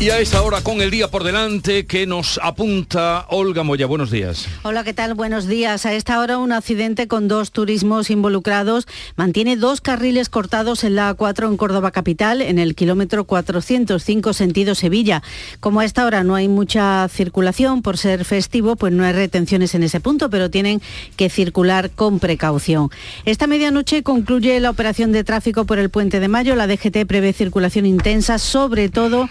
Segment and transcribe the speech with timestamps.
[0.00, 3.86] Y a esta hora con el día por delante que nos apunta Olga Moya.
[3.86, 4.46] Buenos días.
[4.62, 5.14] Hola, ¿qué tal?
[5.14, 5.86] Buenos días.
[5.86, 11.16] A esta hora un accidente con dos turismos involucrados mantiene dos carriles cortados en la
[11.16, 15.24] A4 en Córdoba capital en el kilómetro 405 sentido Sevilla.
[15.58, 19.74] Como a esta hora no hay mucha circulación por ser festivo, pues no hay retenciones
[19.74, 20.80] en ese punto, pero tienen
[21.16, 22.90] que circular con precaución.
[23.24, 26.54] Esta medianoche concluye la operación de tráfico por el puente de Mayo.
[26.54, 29.28] La DGT prevé circulación intensa, sobre todo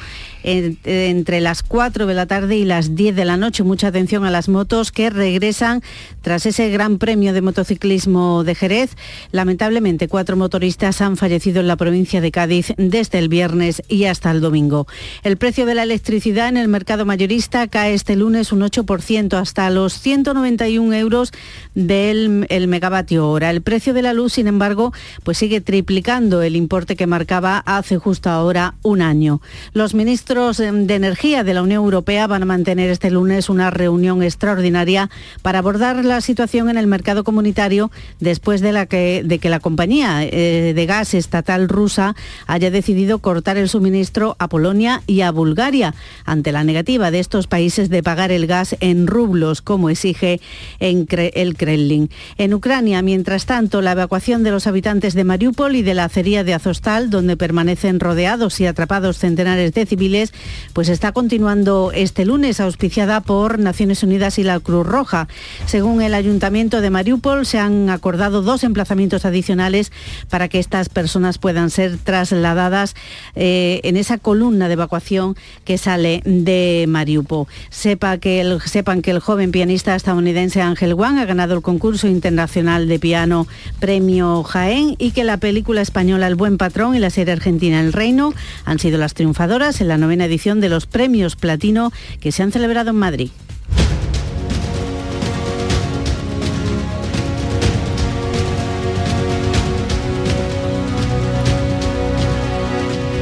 [0.83, 3.63] entre las 4 de la tarde y las 10 de la noche.
[3.63, 5.81] Mucha atención a las motos que regresan
[6.21, 8.95] tras ese gran premio de motociclismo de Jerez.
[9.31, 14.31] Lamentablemente, cuatro motoristas han fallecido en la provincia de Cádiz desde el viernes y hasta
[14.31, 14.87] el domingo.
[15.23, 19.69] El precio de la electricidad en el mercado mayorista cae este lunes un 8% hasta
[19.69, 21.31] los 191 euros
[21.75, 23.49] del el megavatio hora.
[23.49, 24.93] El precio de la luz, sin embargo,
[25.23, 29.41] pues sigue triplicando el importe que marcaba hace justo ahora un año.
[29.73, 34.23] Los ministros de Energía de la Unión Europea van a mantener este lunes una reunión
[34.23, 35.09] extraordinaria
[35.41, 39.59] para abordar la situación en el mercado comunitario después de, la que, de que la
[39.59, 45.31] compañía eh, de gas estatal rusa haya decidido cortar el suministro a Polonia y a
[45.31, 50.39] Bulgaria ante la negativa de estos países de pagar el gas en rublos como exige
[50.79, 52.09] el Kremlin.
[52.37, 56.45] En Ucrania, mientras tanto, la evacuación de los habitantes de Mariupol y de la acería
[56.45, 60.31] de Azostal, donde permanecen rodeados y atrapados centenares de civiles,
[60.73, 65.27] pues está continuando este lunes, auspiciada por Naciones Unidas y la Cruz Roja.
[65.65, 69.91] Según el Ayuntamiento de Mariupol, se han acordado dos emplazamientos adicionales
[70.29, 72.95] para que estas personas puedan ser trasladadas
[73.35, 75.35] eh, en esa columna de evacuación
[75.65, 77.47] que sale de Mariupol.
[77.69, 82.07] Sepa que el, sepan que el joven pianista estadounidense Ángel Wang ha ganado el concurso
[82.07, 83.47] internacional de piano
[83.79, 87.93] Premio Jaén y que la película española El Buen Patrón y la serie argentina El
[87.93, 88.33] Reino
[88.65, 92.51] han sido las triunfadoras en la novena edición de los premios Platino que se han
[92.51, 93.29] celebrado en Madrid.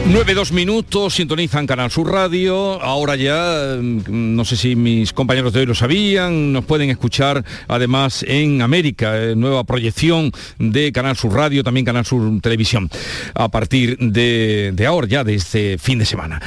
[0.07, 2.79] Nueve, dos minutos, sintonizan Canal Sur Radio.
[2.81, 7.44] Ahora ya, mm, no sé si mis compañeros de hoy lo sabían, nos pueden escuchar
[7.67, 12.88] además en América, eh, nueva proyección de Canal Sur Radio, también Canal Sur Televisión,
[13.33, 16.39] a partir de, de ahora, ya de este fin de semana.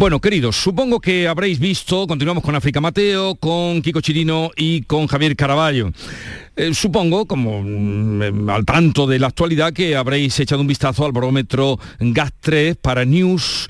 [0.00, 5.06] Bueno, queridos, supongo que habréis visto, continuamos con África Mateo, con Kiko Chirino y con
[5.06, 5.90] Javier Caraballo.
[6.56, 11.12] Eh, supongo, como mm, al tanto de la actualidad, que habréis echado un vistazo al
[11.12, 13.68] barómetro GAS 3 para News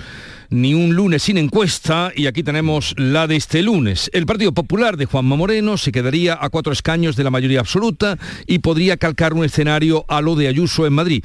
[0.50, 4.08] ni un lunes sin encuesta y aquí tenemos la de este lunes.
[4.12, 8.18] El Partido Popular de Juanma Moreno se quedaría a cuatro escaños de la mayoría absoluta
[8.46, 11.24] y podría calcar un escenario a lo de Ayuso en Madrid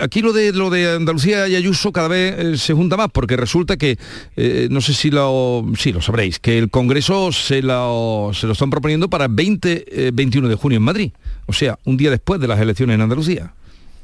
[0.00, 3.36] aquí lo de lo de Andalucía y Ayuso cada vez eh, se junta más porque
[3.36, 3.98] resulta que
[4.36, 8.52] eh, no sé si lo sí lo sabréis que el Congreso se lo, se lo
[8.52, 11.12] están proponiendo para 20 21 eh, de junio en Madrid
[11.46, 13.52] o sea un día después de las elecciones en Andalucía.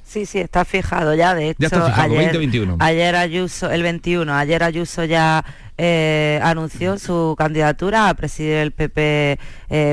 [0.07, 2.37] Sí, sí, está fijado ya, de hecho, ayer,
[2.79, 5.45] ayer Ayuso, el 21, ayer Ayuso ya
[6.43, 9.41] anunció su candidatura a presidir el PP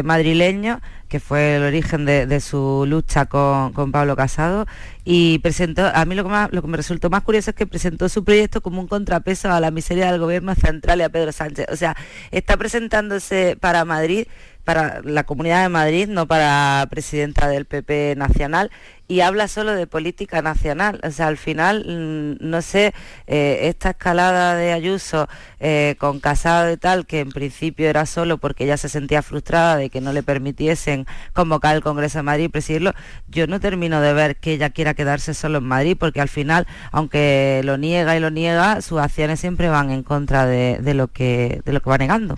[0.04, 0.80] madrileño
[1.12, 4.66] que fue el origen de, su lucha con, Pablo Casado,
[5.04, 8.08] y presentó, a mí lo que, lo que me resultó más curioso es que presentó
[8.08, 11.68] su proyecto como un contrapeso a la miseria del gobierno central y a Pedro Sánchez.
[11.70, 11.98] O sea,
[12.32, 14.26] está presentándose para Madrid
[14.64, 18.72] para la Comunidad de Madrid, no para presidenta del PP nacional,
[19.12, 21.02] y habla solo de política nacional.
[21.04, 22.94] O sea, al final, mm, no sé,
[23.28, 25.28] eh, esta escalada de Ayuso
[25.60, 29.76] eh, con Casado y tal, que en principio era solo porque ella se sentía frustrada
[29.76, 32.94] de que no le permitiesen convocar el Congreso de Madrid y presidirlo,
[33.28, 36.66] yo no termino de ver que ella quiera quedarse solo en Madrid, porque al final,
[36.94, 41.62] aunque lo niega y lo niega, sus acciones siempre van en contra de, lo, que,
[41.66, 42.38] de lo que va negando.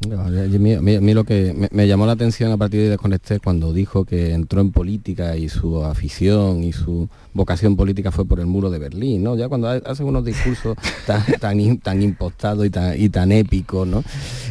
[0.00, 4.32] A mí, lo que me, llamó la atención a partir de Desconecté cuando dijo que
[4.32, 8.78] entró en política y su afición y su vocación política fue por el muro de
[8.78, 9.36] Berlín, ¿no?
[9.36, 10.76] Ya cuando hacen unos discursos
[11.06, 14.04] tan, tan, tan impostados y tan, y tan épicos, ¿no?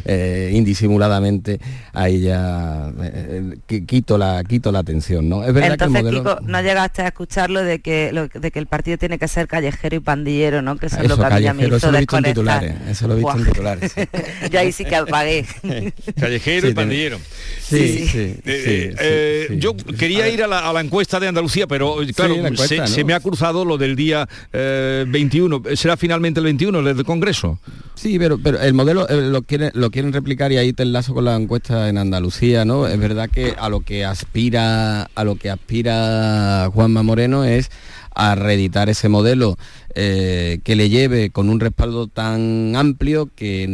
[0.04, 1.60] Eh, indisimuladamente,
[1.94, 5.45] ahí ya eh, eh, quito, la, quito la atención, ¿no?
[5.45, 6.39] Es verdad que el modelo...
[6.44, 10.00] no llegaste a escucharlo de que, de que el partido tiene que ser callejero y
[10.01, 10.75] pandillero, ¿no?
[10.75, 12.75] Que eso, es lo que a mí me hizo eso lo he visto en titulares,
[12.89, 13.95] eso lo he visto en titulares.
[14.51, 15.94] Yo ahí sí que apagué calle.
[16.19, 17.19] Callejero y pandillero.
[17.62, 18.36] Sí, sí.
[18.45, 23.19] Eh, eh, yo quería ir a la, encuesta de Andalucía, pero claro, se, me ha
[23.19, 25.63] cruzado lo del día 21.
[25.75, 27.60] ¿Será finalmente el 21 el del Congreso?
[27.95, 31.25] Sí, pero, pero el modelo lo, quieren, lo quieren replicar y ahí te enlazo con
[31.25, 32.88] la encuesta en Andalucía, ¿no?
[32.88, 37.72] Es verdad que a lo que aspira, a lo que aspira Juanma Moreno es
[38.18, 39.58] a reeditar ese modelo
[39.94, 43.68] eh, que le lleve con un respaldo tan amplio que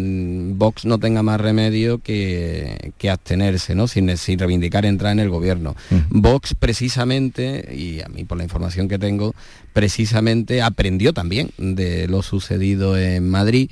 [0.55, 3.87] Vox no tenga más remedio que, abstenerse, ¿no?
[3.87, 5.75] Sin, sin, reivindicar entrar en el gobierno.
[5.89, 6.21] Mm.
[6.21, 9.33] Vox precisamente, y a mí por la información que tengo,
[9.71, 13.69] precisamente aprendió también de lo sucedido en Madrid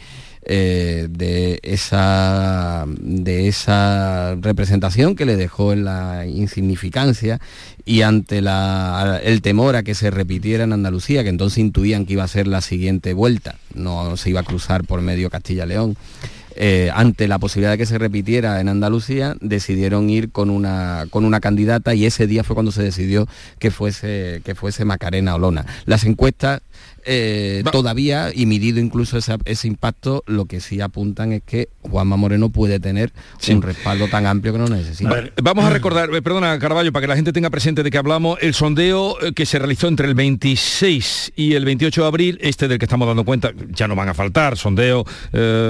[0.54, 7.40] eh, de, esa, de esa representación que le dejó en la insignificancia
[7.86, 12.26] y ante el temor a que se repitiera en Andalucía, que entonces intuían que iba
[12.26, 15.96] a ser la siguiente vuelta, no se iba a cruzar por medio Castilla-León.
[16.58, 21.24] Eh, ante la posibilidad de que se repitiera en Andalucía, decidieron ir con una, con
[21.24, 23.26] una candidata y ese día fue cuando se decidió
[23.58, 25.66] que fuese, que fuese Macarena Olona.
[25.86, 26.62] Las encuestas
[27.06, 32.50] eh, todavía, y medido incluso ese, impacto, lo que sí apuntan es que Juanma Moreno
[32.50, 33.12] puede tener
[33.50, 35.24] un respaldo tan amplio que no necesita.
[35.42, 38.38] vamos a recordar, eh, perdona Caraballo, para que la gente tenga presente de que hablamos,
[38.42, 42.68] el sondeo eh, que se realizó entre el 26 y el 28 de abril, este
[42.68, 45.06] del que estamos dando cuenta, ya no van a faltar, sondeo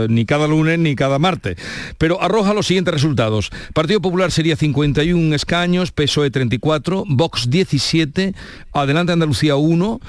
[0.10, 1.58] ni cada lunes ni cada martes,
[1.98, 3.52] pero arroja los siguientes resultados.
[3.74, 8.34] Partido Popular sería 51 escaños, PSOE 34, Vox 17,
[8.74, 10.00] Adelante Andalucía 1,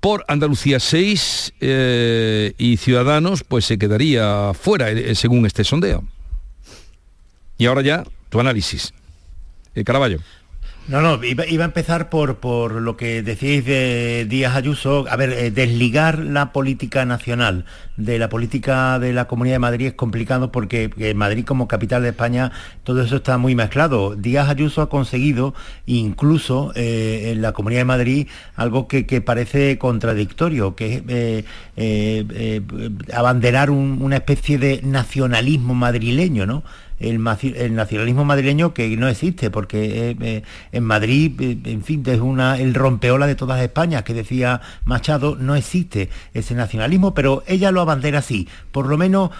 [0.00, 6.04] por Andalucía 6 eh, y Ciudadanos pues se quedaría fuera eh, según este sondeo.
[7.56, 8.92] Y ahora ya tu análisis.
[9.74, 10.18] Eh, Caraballo.
[10.88, 15.04] No, no, iba, a empezar por, por, lo que decíais de Díaz Ayuso.
[15.10, 17.66] A ver, eh, desligar la política nacional
[17.98, 22.10] de la política de la Comunidad de Madrid es complicado porque Madrid como capital de
[22.10, 22.52] España
[22.84, 24.16] todo eso está muy mezclado.
[24.16, 25.52] Díaz Ayuso ha conseguido
[25.84, 31.44] incluso eh, en la Comunidad de Madrid algo que, parece contradictorio, que es
[31.76, 32.62] eh,
[33.12, 36.62] abanderar una especie de nacionalismo madrileño, ¿no?
[37.00, 40.42] El, nacionalismo madrileño que no existe, porque eh, eh,
[40.72, 45.36] en Madrid, eh, en fin, es una, el rompeola de todas España, que decía Machado,
[45.36, 49.30] no existe ese nacionalismo, pero ella lo abandera así, por lo menos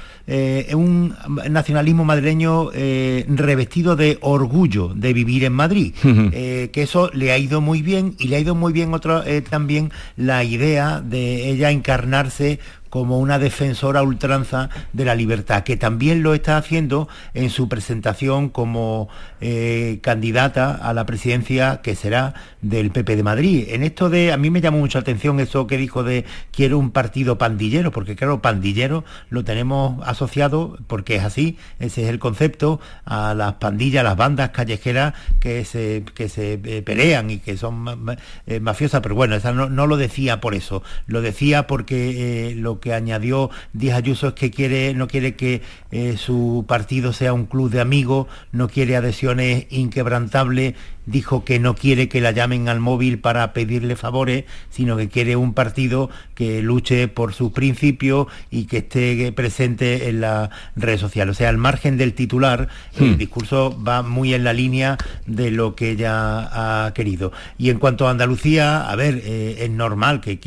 [0.75, 1.15] un
[1.49, 7.81] nacionalismo madrileño revestido de orgullo de vivir en Madrid, que eso le ha ido muy
[7.81, 13.19] bien y le ha ido muy bien otra, también la idea de ella encarnarse como
[13.19, 19.09] una defensora ultranza de la libertad, que también lo está haciendo en su presentación como
[19.41, 23.67] eh, candidata a la presidencia que será del PP de Madrid.
[23.69, 26.91] En esto de, a mí me llamó mucha atención eso que dijo de quiero un
[26.91, 32.81] partido pandillero, porque claro, pandillero lo tenemos asociado, porque es así, ese es el concepto,
[33.05, 38.17] a las pandillas, las bandas callejeras que se, que se eh, pelean y que son
[38.47, 42.95] eh, mafiosas, pero bueno, esa no, lo decía por eso, lo decía porque lo que
[42.95, 47.71] añadió Díaz Ayuso es que quiere, no quiere que eh, su partido sea un club
[47.71, 50.75] de amigos, no quiere adhesiones inquebrantables
[51.09, 55.37] dijo que no quiere que la llamen al móvil para pedirle favores, sino que quiere
[55.37, 61.31] un partido que luche por sus principios y que esté presente en la red social.
[61.31, 63.17] O sea, al margen del titular, el hmm.
[63.17, 67.33] discurso va muy en la línea de lo que ella ha querido.
[67.57, 70.39] Y en cuanto a Andalucía, a ver, eh, es normal que,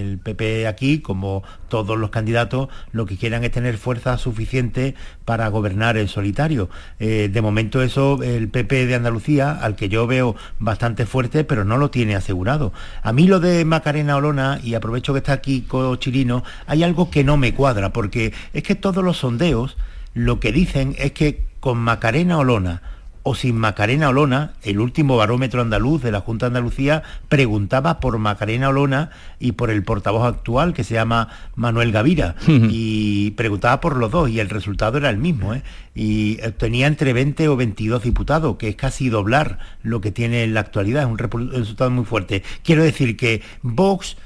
[0.00, 4.94] el PP aquí, como todos los candidatos, lo que quieran es tener fuerza suficiente
[5.24, 6.68] para gobernar en solitario.
[6.98, 11.64] Eh, de momento eso, el PP de Andalucía, al que yo veo bastante fuerte, pero
[11.64, 12.74] no lo tiene asegurado.
[13.02, 15.64] A mí lo de Macarena Olona, y aprovecho que está aquí
[15.98, 19.78] Chirino, hay algo que no me cuadra, porque es que todos los sondeos
[20.12, 22.82] lo que dicen es que con Macarena Olona
[23.22, 28.16] o sin Macarena Olona, el último barómetro andaluz de la Junta de Andalucía preguntaba por
[28.18, 33.96] Macarena Olona y por el portavoz actual que se llama Manuel Gavira y preguntaba por
[33.96, 35.62] los dos y el resultado era el mismo ¿eh?
[35.94, 40.54] y tenía entre 20 o 22 diputados que es casi doblar lo que tiene en
[40.54, 42.42] la actualidad, es un resultado muy fuerte.
[42.62, 44.16] Quiero decir que Vox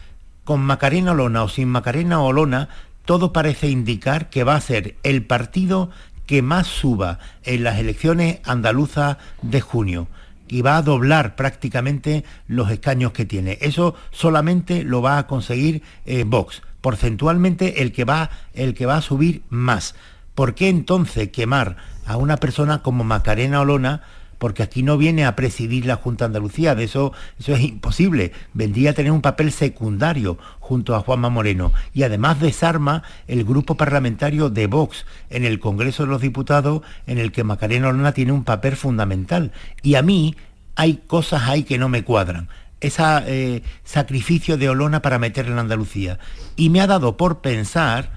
[0.44, 2.68] con Macarena Olona o sin Macarena Olona
[3.04, 5.90] todo parece indicar que va a ser el partido
[6.26, 10.08] que más suba en las elecciones andaluzas de junio
[10.48, 13.58] y va a doblar prácticamente los escaños que tiene.
[13.60, 18.96] Eso solamente lo va a conseguir eh, Vox, porcentualmente el que, va, el que va
[18.96, 19.94] a subir más.
[20.34, 21.76] ¿Por qué entonces quemar
[22.06, 24.02] a una persona como Macarena Olona
[24.38, 28.32] porque aquí no viene a presidir la Junta de Andalucía, de eso, eso es imposible,
[28.52, 33.76] vendría a tener un papel secundario junto a Juanma Moreno y además desarma el grupo
[33.76, 38.32] parlamentario de Vox en el Congreso de los Diputados en el que Macarena Olona tiene
[38.32, 39.52] un papel fundamental.
[39.82, 40.36] Y a mí
[40.76, 42.48] hay cosas ahí que no me cuadran
[42.80, 46.18] ese eh, sacrificio de Olona para meterla en Andalucía.
[46.56, 48.12] Y me ha dado por pensar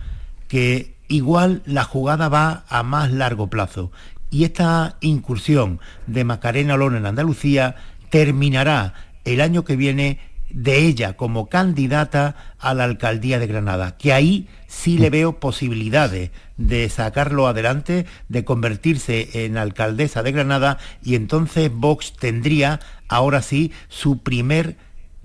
[0.47, 3.91] que igual la jugada va a más largo plazo.
[4.29, 7.75] Y esta incursión de Macarena Olona en Andalucía
[8.09, 8.93] terminará
[9.23, 10.19] el año que viene
[10.49, 16.31] de ella como candidata a la alcaldía de Granada, que ahí sí le veo posibilidades
[16.55, 23.71] de sacarlo adelante, de convertirse en alcaldesa de Granada y entonces Vox tendría ahora sí
[23.89, 24.77] su primer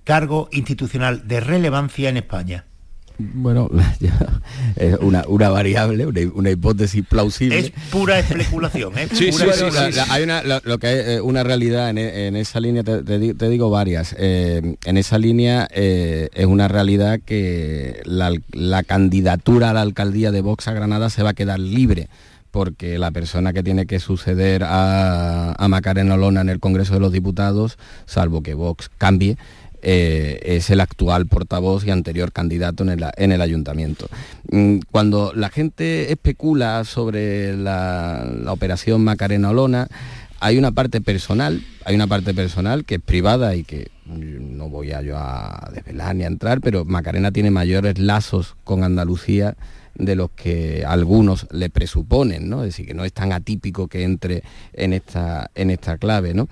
[0.04, 2.64] cargo institucional de relevancia en España.
[3.18, 3.70] Bueno,
[4.76, 7.58] es una, variable, una, hipótesis plausible.
[7.58, 8.98] Es pura especulación.
[8.98, 9.08] ¿eh?
[9.12, 9.44] Sí, sí,
[10.10, 14.14] hay una, lo, que hay eh, una realidad en, esa línea, te, digo varias.
[14.18, 20.68] Eh, en esa línea es una realidad que la, candidatura a la alcaldía de Vox
[20.68, 22.08] a Granada se va a quedar libre
[22.50, 27.00] porque la persona que tiene que suceder a, a Macarena Olona en el Congreso de
[27.00, 29.38] los Diputados, salvo que Vox cambie,
[29.82, 34.08] eh, es el actual portavoz y anterior candidato en el, ayuntamiento.
[34.50, 39.88] Mm, cuando la gente especula sobre la, operación Macarena Olona,
[40.38, 44.92] hay una parte personal, hay una parte personal que es privada y que no voy
[44.92, 49.56] a yo a desvelar ni a entrar, pero Macarena tiene mayores lazos con Andalucía
[49.94, 52.62] de los que algunos le presuponen, ¿no?
[52.62, 56.48] Es decir, que no es tan atípico que entre en esta, en esta clave, ¿no?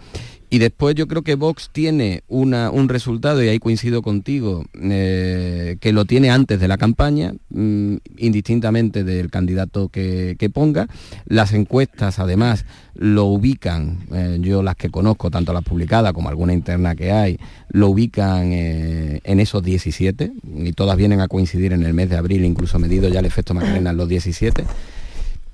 [0.53, 5.93] Y después yo creo que Vox tiene un resultado, y ahí coincido contigo, eh, que
[5.93, 10.89] lo tiene antes de la campaña, mm, indistintamente del candidato que, ponga.
[11.27, 12.65] Las encuestas, además,
[12.95, 17.39] lo ubican, eh, yo las que conozco, tanto las publicadas como alguna interna que hay,
[17.69, 22.17] lo ubican eh, en esos 17, y todas vienen a coincidir en el mes de
[22.17, 24.65] abril, incluso medido ya el efecto Macarena en los 17.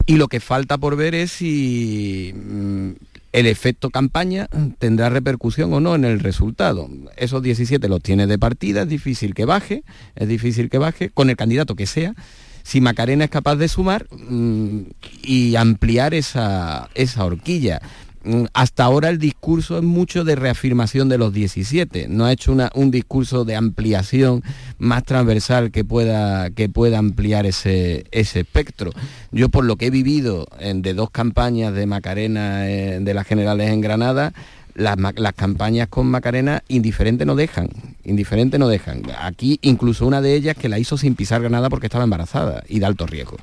[0.07, 2.91] Y lo que falta por ver es si mm,
[3.33, 6.89] el efecto campaña tendrá repercusión o no en el resultado.
[7.17, 9.83] Esos 17 los tiene de partida, es difícil que baje,
[10.15, 12.15] es difícil que baje, con el candidato que sea,
[12.63, 14.81] si Macarena es capaz de sumar mm,
[15.23, 17.81] y ampliar esa, esa horquilla.
[18.27, 22.57] Mm, hasta ahora el discurso es mucho de reafirmación de los 17, no ha hecho
[22.75, 24.43] un discurso de ampliación
[24.79, 28.91] más transversal que pueda, que pueda ampliar ese, ese espectro.
[29.31, 33.29] Yo por lo que he vivido en, de dos campañas de Macarena eh, de las
[33.29, 34.33] generales en Granada,
[34.75, 37.69] las, las, campañas con Macarena indiferente no dejan,
[38.05, 39.03] indiferente no dejan.
[39.21, 42.81] Aquí incluso una de ellas que la hizo sin pisar Granada porque estaba embarazada y
[42.81, 43.37] de alto riesgo.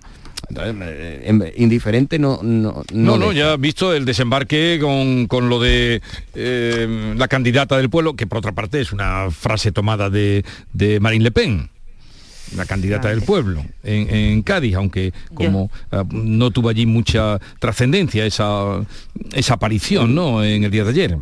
[0.62, 6.01] Eh, indiferente no no no, no, ya visto el desembarque con, lo de
[6.36, 11.00] eh, la candidata del pueblo que por otra parte es una frase tomada de, de
[11.00, 11.69] Marine Le Pen
[12.55, 18.86] la candidata del pueblo en, Cádiz, aunque como ah, no tuvo allí mucha trascendencia esa,
[19.33, 20.43] esa aparición ¿no?
[20.43, 21.17] en el día de ayer.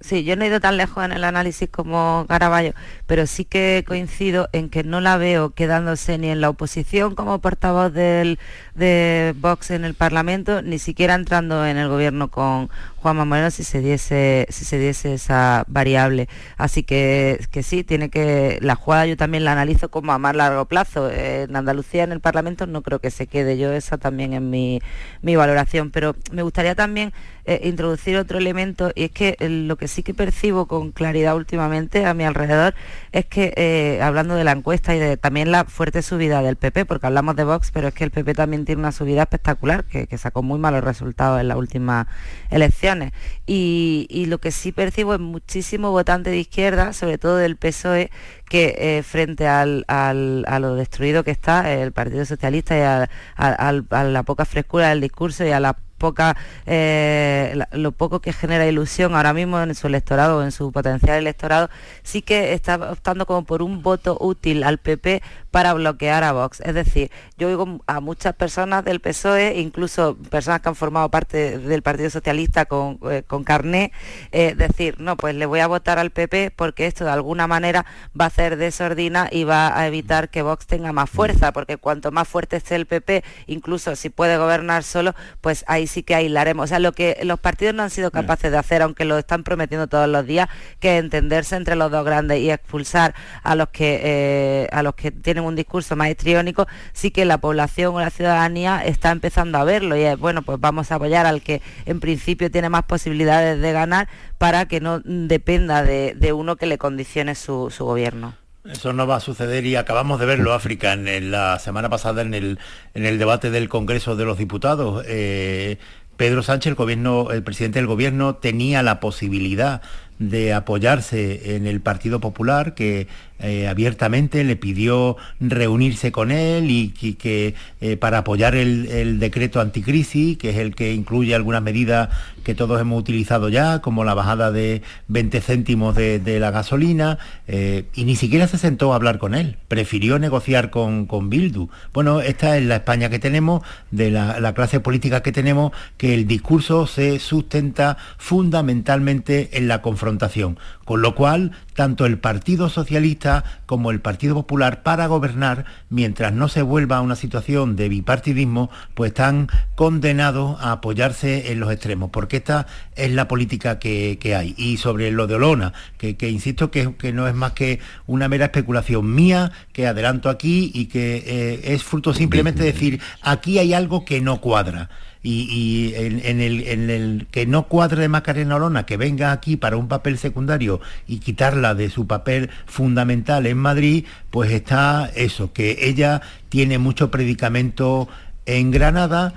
[0.00, 2.72] Sí, yo no he ido tan lejos en el análisis como Caraballo,
[3.08, 7.40] pero sí que coincido en que no la veo quedándose ni en la oposición como
[7.40, 8.38] portavoz del,
[8.78, 13.64] de Vox en el Parlamento, ni siquiera entrando en el gobierno con Juanma Moreno si
[13.64, 16.28] se diese, si se diese esa variable.
[16.56, 18.58] Así que, que sí, tiene que.
[18.62, 21.10] La jugada yo también la analizo como a más largo plazo.
[21.10, 23.58] En Andalucía, en el Parlamento, no creo que se quede.
[23.58, 24.80] Yo esa también en mi,
[25.22, 25.90] mi valoración.
[25.90, 27.12] Pero me gustaría también
[27.50, 31.34] eh, introducir otro elemento, y es que eh, lo que sí que percibo con claridad
[31.34, 32.74] últimamente a mi alrededor
[33.10, 36.84] es que, eh, hablando de la encuesta y de también la fuerte subida del PP,
[36.84, 40.18] porque hablamos de Vox, pero es que el PP también tiene una subida espectacular, que,
[40.18, 42.06] sacó muy malos resultados en las últimas
[42.50, 43.12] elecciones.
[43.46, 48.10] Y, lo que sí percibo es muchísimo votante de izquierda, sobre todo del PSOE,
[48.44, 54.22] que eh, frente al, a lo destruido que está el Partido Socialista y a la
[54.24, 59.34] poca frescura del discurso y a la poca, eh, lo poco que genera ilusión ahora
[59.34, 61.68] mismo en su electorado, en su potencial electorado,
[62.02, 66.60] sí que está optando como por un voto útil al PP para bloquear a Vox.
[66.60, 71.58] Es decir, yo oigo a muchas personas del PSOE, incluso personas que han formado parte
[71.58, 73.92] del Partido Socialista con, eh, con carné,
[74.32, 77.86] eh, decir, no, pues le voy a votar al PP porque esto de alguna manera
[78.18, 82.10] va a hacer desordina y va a evitar que Vox tenga más fuerza, porque cuanto
[82.10, 86.64] más fuerte esté el PP, incluso si puede gobernar solo, pues ahí sí que aislaremos.
[86.64, 89.44] O sea, lo que los partidos no han sido capaces de hacer, aunque lo están
[89.44, 90.48] prometiendo todos los días,
[90.80, 95.10] que entenderse entre los dos grandes y expulsar a los que, eh, a los que
[95.10, 99.58] tienen tienen un discurso más histriónico, sí que la población o la ciudadanía está empezando
[99.58, 102.82] a verlo y es, bueno, pues vamos a apoyar al que en principio tiene más
[102.84, 108.34] posibilidades de ganar para que no dependa de, uno que le condicione su, gobierno.
[108.64, 112.34] Eso no va a suceder y acabamos de verlo, África, en, la semana pasada en
[112.34, 112.58] el,
[112.94, 115.04] en el debate del Congreso de los Diputados.
[115.06, 115.78] Eh,
[116.16, 119.82] Pedro Sánchez, el, gobierno, el presidente del gobierno, tenía la posibilidad
[120.18, 123.06] de apoyarse en el Partido Popular, que
[123.40, 130.36] eh, abiertamente le pidió reunirse con él y, que eh, para apoyar el, decreto anticrisis,
[130.38, 132.08] que es el que incluye algunas medidas
[132.44, 137.84] que todos hemos utilizado ya, como la bajada de 20 céntimos de, la gasolina, eh,
[137.94, 141.68] y ni siquiera se sentó a hablar con él, prefirió negociar con, con Bildu.
[141.92, 146.14] Bueno, esta es la España que tenemos, de la, la clase política que tenemos, que
[146.14, 153.44] el discurso se sustenta fundamentalmente en la confrontación, con lo cual tanto el Partido Socialista
[153.64, 158.68] como el Partido Popular para gobernar, mientras no se vuelva a una situación de bipartidismo,
[158.94, 162.66] pues están condenados a apoyarse en los extremos, porque esta
[162.96, 164.56] es la política que, hay.
[164.56, 169.14] Y sobre lo de Olona, que, insisto que, no es más que una mera especulación
[169.14, 174.04] mía, que adelanto aquí y que eh, es fruto simplemente de decir, aquí hay algo
[174.04, 174.90] que no cuadra
[175.22, 180.18] y, en, el, que no cuadre de Macarena Olona, que venga aquí para un papel
[180.18, 186.78] secundario y quitarla de su papel fundamental en Madrid, pues está eso, que ella tiene
[186.78, 188.08] mucho predicamento
[188.46, 189.34] en Granada,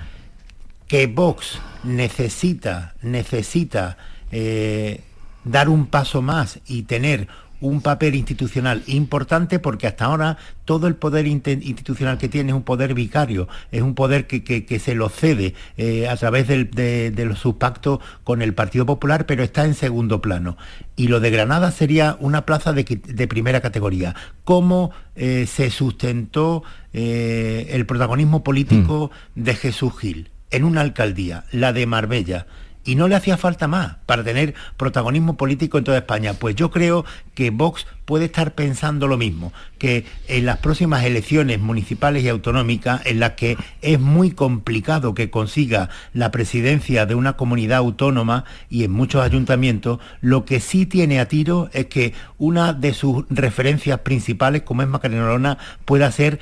[0.88, 3.98] que Vox necesita, necesita
[4.32, 5.02] eh,
[5.44, 7.28] dar un paso más y tener
[7.62, 12.63] un papel institucional importante porque hasta ahora todo el poder institucional que tiene es un
[12.63, 17.56] poder vicario, es un poder que, se lo cede eh, a través de, los, sus
[17.56, 20.58] pactos con el Partido Popular, pero está en segundo plano.
[20.96, 24.15] Y lo de Granada sería una plaza de, primera categoría.
[24.44, 26.63] ¿Cómo eh, se sustentó
[26.94, 29.44] eh, el protagonismo político mm.
[29.44, 30.32] de Jesús Gil?
[30.50, 32.46] En una alcaldía, la de Marbella,
[32.84, 36.34] y no le hacía falta más para tener protagonismo político en toda España.
[36.34, 41.60] Pues yo creo que Vox puede estar pensando lo mismo, que en las próximas elecciones
[41.60, 47.34] municipales y autonómicas, en las que es muy complicado que consiga la presidencia de una
[47.34, 52.74] comunidad autónoma y en muchos ayuntamientos, lo que sí tiene a tiro es que una
[52.74, 56.40] de sus referencias principales, como es Macarena Olona, pueda ser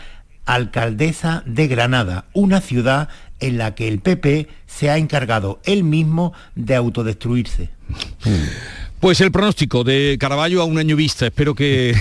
[0.54, 3.08] alcaldesa de Granada, una ciudad
[3.40, 7.70] en la que el PP se ha encargado él mismo de autodestruirse.
[9.00, 11.96] Pues el pronóstico de Caraballo a un año vista, espero que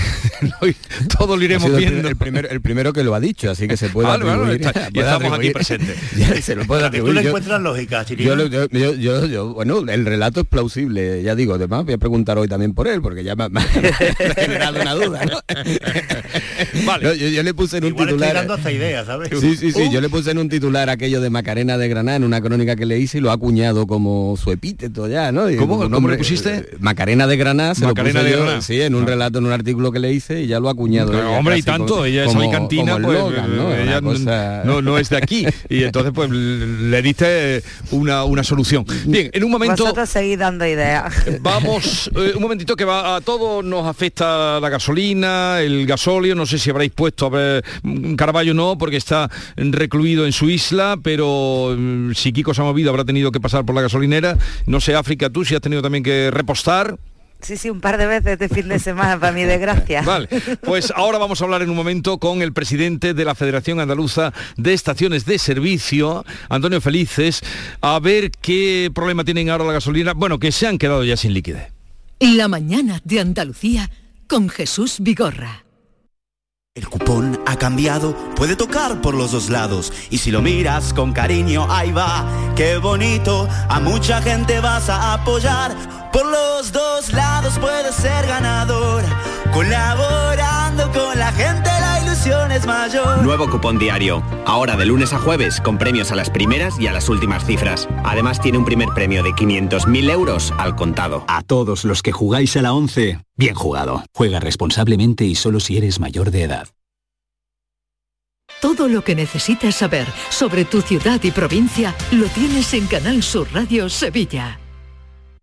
[1.18, 2.08] todo lo iremos viendo.
[2.08, 2.16] El,
[2.50, 4.61] el, primero que lo ha dicho, así que se puede atribuir,
[4.92, 5.96] y estamos aquí presentes.
[6.42, 7.14] se lo puede atribuir.
[7.14, 11.84] Tú le encuentras lógica, yo, yo, yo, bueno, el relato es plausible, ya digo, además
[11.84, 15.38] voy a preguntar hoy también por él, porque ya me, ha generado una duda, ¿no?
[16.84, 17.32] vale.
[17.32, 18.34] yo, le puse en un titular...
[18.34, 19.30] dando esta idea, ¿sabes?
[19.38, 22.24] Sí, sí, sí, yo le puse en un titular aquello de Macarena de Granada, en
[22.24, 25.46] una crónica que le hice y lo ha acuñado como su epíteto ya, ¿no?
[25.56, 26.66] ¿Cómo, ¿Cómo le pusiste?
[26.88, 29.07] Macarena de Granada, se Macarena lo puse sí, en un ah.
[29.07, 31.12] relato, en un artículo que le hice y ya lo ha acuñado.
[31.37, 33.74] hombre, y tanto, ella es cantina, pues ¿no?
[33.74, 35.46] ella no, es de aquí.
[35.68, 38.87] Y entonces pues le diste una, una solución.
[39.05, 39.83] Bien, en un momento...
[39.83, 41.12] Vosotros seguís dando ideas.
[41.40, 46.46] Vamos, eh, un momentito que va a todos nos afecta la gasolina, el gasóleo, no
[46.46, 47.64] sé si habréis puesto a ver,
[48.16, 52.88] Caraballo no, porque está recluido en su isla, pero mm, si Kiko se ha movido
[52.88, 54.38] habrá tenido que pasar por la gasolinera.
[54.64, 56.77] No sé, África, tú si has tenido también que repostar.
[57.40, 60.02] Sí, sí, un par de veces este fin de semana, para mi desgracia.
[60.06, 60.28] Vale,
[60.64, 64.32] pues ahora vamos a hablar en un momento con el presidente de la Federación Andaluza
[64.56, 67.40] de Estaciones de Servicio, Antonio Felices,
[67.80, 70.14] a ver qué problema tienen ahora la gasolina.
[70.14, 71.72] Bueno, que se han quedado ya sin liquidez.
[72.18, 73.88] La mañana de Andalucía
[74.26, 75.64] con Jesús Vigorra.
[76.74, 79.92] El cupón ha cambiado, puede tocar por los dos lados.
[80.10, 83.48] Y si lo miras con cariño, ahí va, qué bonito.
[83.68, 85.97] A mucha gente vas a apoyar.
[86.12, 89.05] Por los dos lados puedes ser ganador.
[89.53, 93.23] Colaborando con la gente, la ilusión es mayor.
[93.23, 94.23] Nuevo cupón diario.
[94.47, 97.88] Ahora de lunes a jueves, con premios a las primeras y a las últimas cifras.
[98.05, 101.25] Además tiene un primer premio de 500.000 euros al contado.
[101.29, 104.05] A todos los que jugáis a la 11, bien jugado.
[104.14, 106.68] Juega responsablemente y solo si eres mayor de edad.
[108.61, 113.47] Todo lo que necesitas saber sobre tu ciudad y provincia lo tienes en Canal Sur
[113.53, 114.59] Radio Sevilla.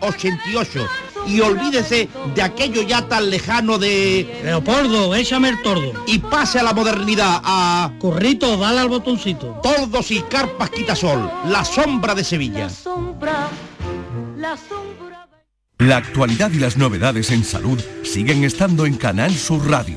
[0.00, 0.86] 88
[1.26, 4.40] y olvídese de aquello ya tan lejano de...
[4.44, 5.92] Leopoldo, échame el tordo.
[6.06, 7.92] Y pase a la modernidad, a...
[7.98, 9.60] Corrito, dale al botoncito.
[9.62, 12.64] Tordos y carpas quitasol, la sombra de Sevilla.
[12.64, 13.48] La sombra,
[14.36, 15.28] la sombra...
[15.78, 19.96] La actualidad y las novedades en salud siguen estando en Canal Sur Radio,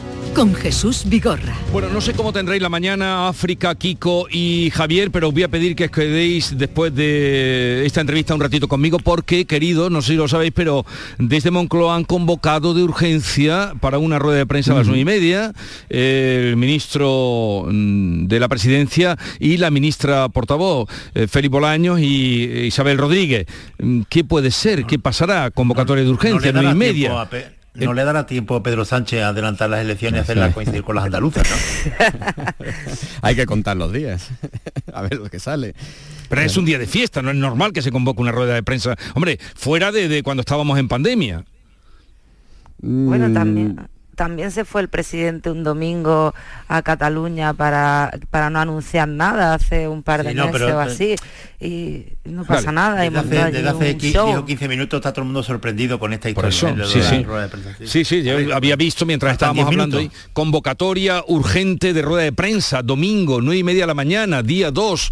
[0.33, 1.53] con Jesús Vigorra.
[1.71, 5.47] Bueno, no sé cómo tendréis la mañana África, Kiko y Javier, pero os voy a
[5.47, 10.13] pedir que os quedéis después de esta entrevista un ratito conmigo porque, querido, no sé
[10.13, 10.85] si lo sabéis, pero
[11.17, 15.05] desde Moncloa han convocado de urgencia para una rueda de prensa a las nueve y
[15.05, 15.53] media
[15.89, 22.97] el ministro mm, de la presidencia y la ministra portavoz, eh, Félix Bolaños y Isabel
[22.97, 23.47] Rodríguez.
[23.79, 24.85] Mm, ¿Qué puede ser?
[24.85, 25.51] ¿Qué pasará?
[25.51, 27.27] Convocatoria de urgencia, nueve y media.
[27.73, 30.95] No le dará tiempo a Pedro Sánchez a adelantar las elecciones y hacerlas coincidir con
[30.95, 32.45] las andaluzas, ¿no?
[33.21, 34.29] Hay que contar los días,
[34.93, 35.73] a ver lo que sale.
[36.27, 38.63] Pero es un día de fiesta, no es normal que se convoque una rueda de
[38.63, 38.95] prensa.
[39.13, 41.45] Hombre, fuera de, cuando estábamos en pandemia.
[42.79, 43.79] Bueno, también
[44.15, 46.33] también se fue el presidente un domingo
[46.67, 51.15] a Cataluña para, para no anunciar nada hace un par de meses o así
[51.61, 53.01] y no pasa nada.
[53.01, 56.85] Desde hace, 15, minutos está todo el mundo sorprendido con esta historia.
[56.85, 57.25] sí, sí.
[57.85, 62.81] sí, sí, yo había visto mientras estábamos hablando ahí, convocatoria urgente de rueda de prensa,
[62.81, 65.11] domingo, 9 y media de la mañana, día 2,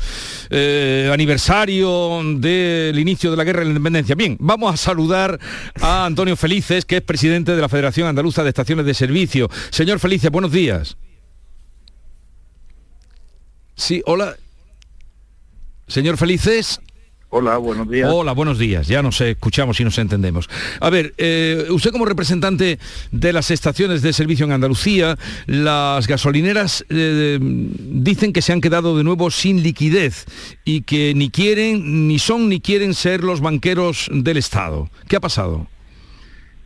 [0.49, 4.15] eh, aniversario del inicio de la guerra de la independencia.
[4.15, 5.39] Bien, vamos a saludar
[5.81, 9.49] a Antonio Felices, que es presidente de la Federación Andaluza de Estaciones de Servicio.
[9.69, 10.97] Señor Felices, buenos días.
[13.75, 14.36] Sí, hola.
[15.88, 16.82] Señor Felices.
[17.32, 18.10] Hola, buenos días.
[18.12, 18.88] Hola, buenos días.
[18.88, 20.49] Ya nos escuchamos y nos entendemos.
[20.80, 22.80] A ver, eh, usted como representante
[23.12, 28.97] de las estaciones de servicio en Andalucía, las gasolineras eh, dicen que se han quedado
[28.97, 30.25] de nuevo sin liquidez
[30.65, 34.89] y que ni quieren, ni son, ni quieren ser los banqueros del Estado.
[35.08, 35.67] ¿Qué ha pasado?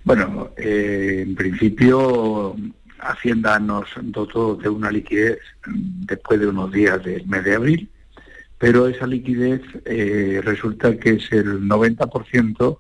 [0.04, 2.56] Bueno, eh, en principio
[3.00, 7.90] Hacienda nos dotó de una liquidez después de unos días del mes de abril
[8.64, 12.78] pero esa liquidez eh, resulta que es el 90%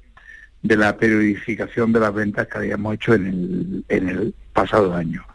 [0.61, 5.25] de la periodificación de las ventas que habíamos hecho en el, pasado año.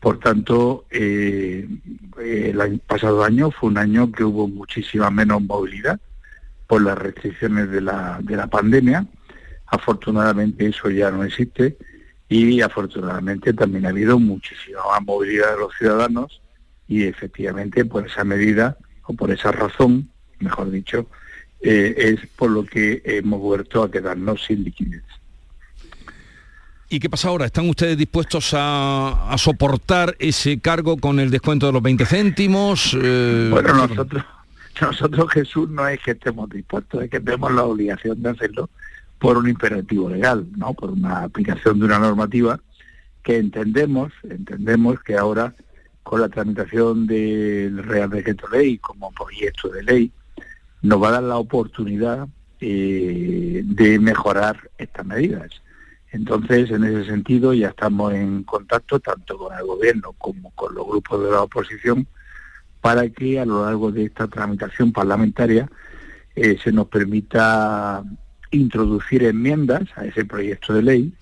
[0.00, 1.68] Por tanto, eh,
[2.18, 6.00] el pasado año fue un año que hubo muchísima menos movilidad
[6.66, 9.06] por las restricciones de la, de la pandemia.
[9.66, 11.76] Afortunadamente eso ya no existe
[12.28, 16.40] y afortunadamente también ha habido muchísima movilidad de los ciudadanos
[16.88, 21.08] y efectivamente por esa medida o por esa razón, mejor dicho,
[21.60, 25.02] eh, es por lo que hemos vuelto a quedarnos sin liquidez.
[26.88, 27.46] ¿Y qué pasa ahora?
[27.46, 32.96] ¿Están ustedes dispuestos a, soportar ese cargo con el descuento de los 20 céntimos?
[33.00, 34.24] Eh, bueno, nosotros,
[34.80, 38.70] nosotros Jesús no es que estemos dispuestos, es que tenemos la obligación de hacerlo
[39.18, 40.74] por un imperativo legal, ¿no?
[40.74, 42.60] Por una aplicación de una normativa
[43.22, 45.54] que entendemos, entendemos que ahora
[46.02, 50.12] con la tramitación del Real Decreto Ley como proyecto de ley,
[50.82, 52.28] nos va a dar la oportunidad
[52.60, 55.50] eh, de mejorar estas medidas.
[56.12, 60.86] Entonces, en ese sentido, ya estamos en contacto tanto con el Gobierno como con los
[60.86, 62.06] grupos de la oposición
[62.80, 65.68] para que a lo largo de esta tramitación parlamentaria
[66.36, 68.04] eh, se nos permita
[68.50, 71.14] introducir enmiendas a ese proyecto de ley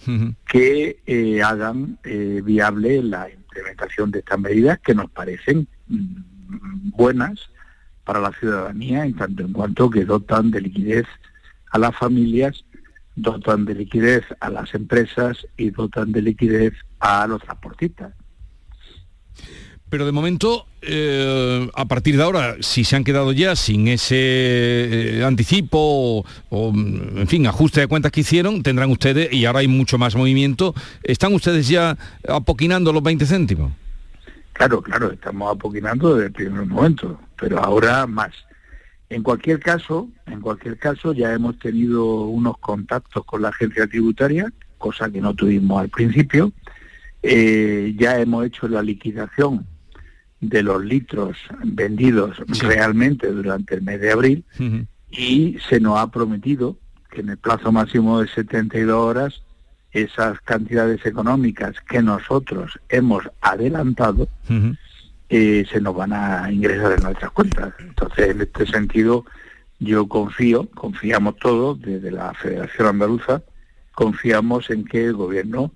[0.47, 7.51] que eh, hagan viable la implementación de estas medidas que nos parecen mm, buenas
[8.05, 11.07] para la ciudadanía en tanto en cuanto que dotan de liquidez
[11.71, 12.65] a las familias,
[13.17, 18.13] dotan de liquidez a las empresas y dotan de liquidez a los transportistas.
[19.95, 24.17] Pero de momento, eh, a partir de ahora, si se han quedado ya sin ese
[24.19, 29.69] eh, anticipo o, en fin, ajuste de cuentas que hicieron, tendrán ustedes, y ahora hay
[29.69, 31.97] mucho más movimiento, ¿están ustedes ya
[32.29, 33.71] apoquinando los 20 céntimos?
[34.55, 38.33] Claro, claro, estamos apoquinando desde el primer momento, pero ahora más.
[39.11, 44.53] En cualquier caso, en cualquier caso, ya hemos tenido unos contactos con la agencia tributaria,
[44.77, 46.53] cosa que no tuvimos al principio.
[47.23, 49.65] Eh, ya hemos hecho la liquidación
[50.49, 54.45] de los litros vendidos realmente durante el mes de abril
[55.11, 56.77] y se nos ha prometido
[57.11, 59.43] que en el plazo máximo de 72 horas
[59.93, 64.29] esas cantidades económicas que nosotros hemos adelantado
[65.29, 67.73] eh, se nos van a ingresar en nuestras cuentas.
[67.79, 69.25] Entonces, en este sentido,
[69.79, 73.43] yo confío, confiamos todos desde la Federación Andaluza,
[73.95, 75.73] confiamos en que el gobierno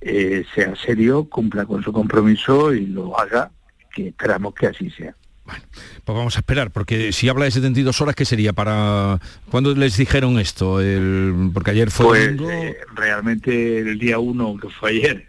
[0.00, 3.50] eh, sea serio, cumpla con su compromiso y lo haga
[3.94, 5.14] que esperamos que así sea.
[5.44, 5.64] Bueno,
[6.04, 9.20] pues vamos a esperar, porque si habla de 72 horas, ¿qué sería para...
[9.50, 10.80] ¿Cuándo les dijeron esto?
[10.80, 11.50] El...
[11.52, 12.34] Porque ayer fue...
[12.34, 15.28] Pues, eh, realmente el día 1, que fue ayer,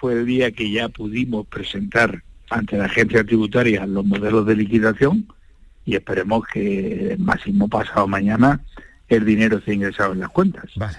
[0.00, 5.26] fue el día que ya pudimos presentar ante la agencia tributaria los modelos de liquidación
[5.84, 8.60] y esperemos que máximo pasado mañana
[9.10, 10.70] el dinero se ingresado en las cuentas.
[10.76, 10.98] Vale,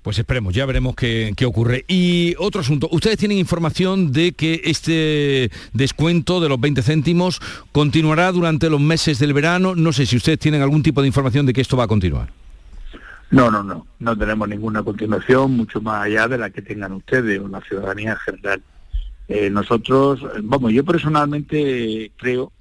[0.00, 1.84] pues esperemos, ya veremos qué, ocurre.
[1.88, 7.40] Y otro asunto, ustedes tienen información de que este descuento de los 20 céntimos
[7.72, 9.74] continuará durante los meses del verano.
[9.74, 12.30] No sé si ustedes tienen algún tipo de información de que esto va a continuar.
[13.30, 17.40] No, no, no, no tenemos ninguna continuación, mucho más allá de la que tengan ustedes
[17.40, 18.62] o la ciudadanía en general.
[19.26, 22.52] Eh, nosotros, vamos, yo personalmente creo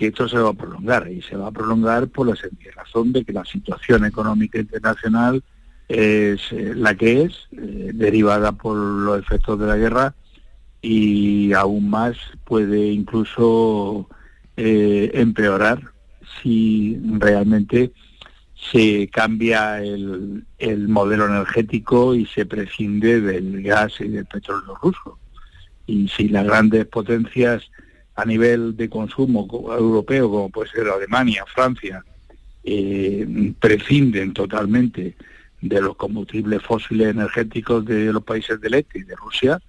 [0.00, 3.12] que esto se va a prolongar y se va a prolongar por la sencilla razón
[3.12, 5.44] de que la situación económica internacional
[5.88, 10.14] es eh, la que es, eh, derivada por los efectos de la guerra
[10.80, 14.08] y aún más puede incluso
[14.56, 15.82] eh, empeorar
[16.40, 17.92] si realmente
[18.72, 25.18] se cambia el, el modelo energético y se prescinde del gas y del petróleo ruso.
[25.84, 27.70] Y si las grandes potencias
[28.20, 32.04] a nivel de consumo europeo, como puede ser Alemania, Francia,
[32.62, 35.16] eh, prescinden totalmente
[35.60, 39.60] de los combustibles fósiles energéticos de los países del este y de Rusia,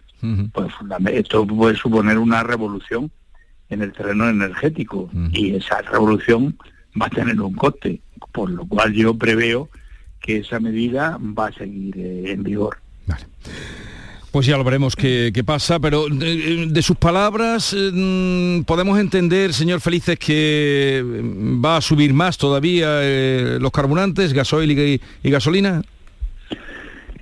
[0.54, 0.72] pues
[1.14, 3.10] esto puede suponer una revolución
[3.70, 6.58] en el terreno energético y esa revolución
[7.02, 9.70] va a tener un coste, por lo cual yo preveo
[10.20, 12.78] que esa medida va a seguir eh, en vigor.
[14.32, 20.18] Pues ya lo veremos qué, pasa, pero de, sus palabras mm, podemos entender, señor Felices,
[20.18, 25.82] que mm, va a subir más todavía eh, los carburantes, gasoil y, gasolina.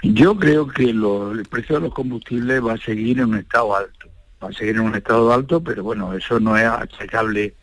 [0.04, 4.08] Yo creo que el precio de los combustibles va a seguir en un estado alto,
[4.42, 7.56] va a seguir en un estado alto, pero bueno, eso no es achacable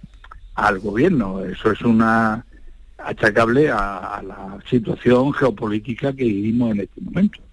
[0.56, 2.44] al gobierno, eso es una
[2.98, 7.45] achacable a la situación geopolítica que vivimos en este momento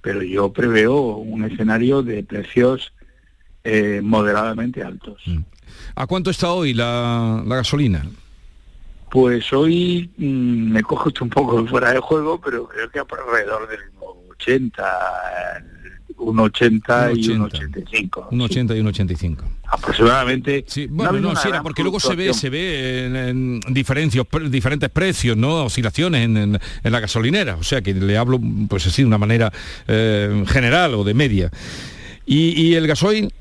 [0.00, 2.92] pero yo preveo un escenario de precios
[3.64, 5.20] eh, moderadamente altos.
[5.26, 5.40] Mm.
[5.94, 8.04] ¿A cuánto está hoy la, gasolina?
[9.10, 13.68] Pues hoy mm, me cojo un poco fuera de juego, pero creo que por alrededor
[13.68, 13.80] del
[14.30, 14.82] 80,
[16.18, 18.28] un 80 y un 85.
[18.30, 19.44] Un 80 y un 85.
[19.66, 20.64] Aproximadamente.
[20.66, 25.64] Sí, bueno, no, sí, porque luego se ve, se ve en, diferencios, diferentes precios, ¿no?
[25.64, 27.56] Oscilaciones en, la gasolinera.
[27.56, 29.52] O sea que le hablo, pues así, de una manera
[29.86, 31.50] eh, general o de media.
[32.26, 33.32] ¿Y, el gasoil?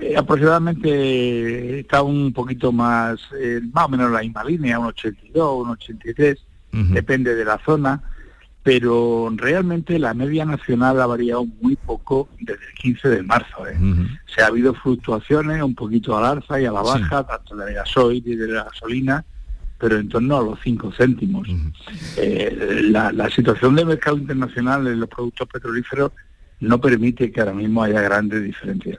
[0.00, 5.66] Eh, aproximadamente está un poquito más, eh, más o menos la misma línea, un 82,
[5.66, 6.38] un 83,
[6.72, 8.00] depende de la zona
[8.62, 13.66] pero realmente la media nacional ha variado muy poco desde el 15 de marzo.
[13.66, 13.76] ¿eh?
[14.34, 18.22] Se ha habido fluctuaciones un poquito al alza y a la baja, tanto de gasoil
[18.26, 19.24] y de la gasolina,
[19.78, 21.48] pero en torno a los 5 céntimos.
[22.18, 26.12] Eh, la, situación del mercado internacional en los productos petrolíferos
[26.60, 28.98] no permite que ahora mismo haya grandes diferencias.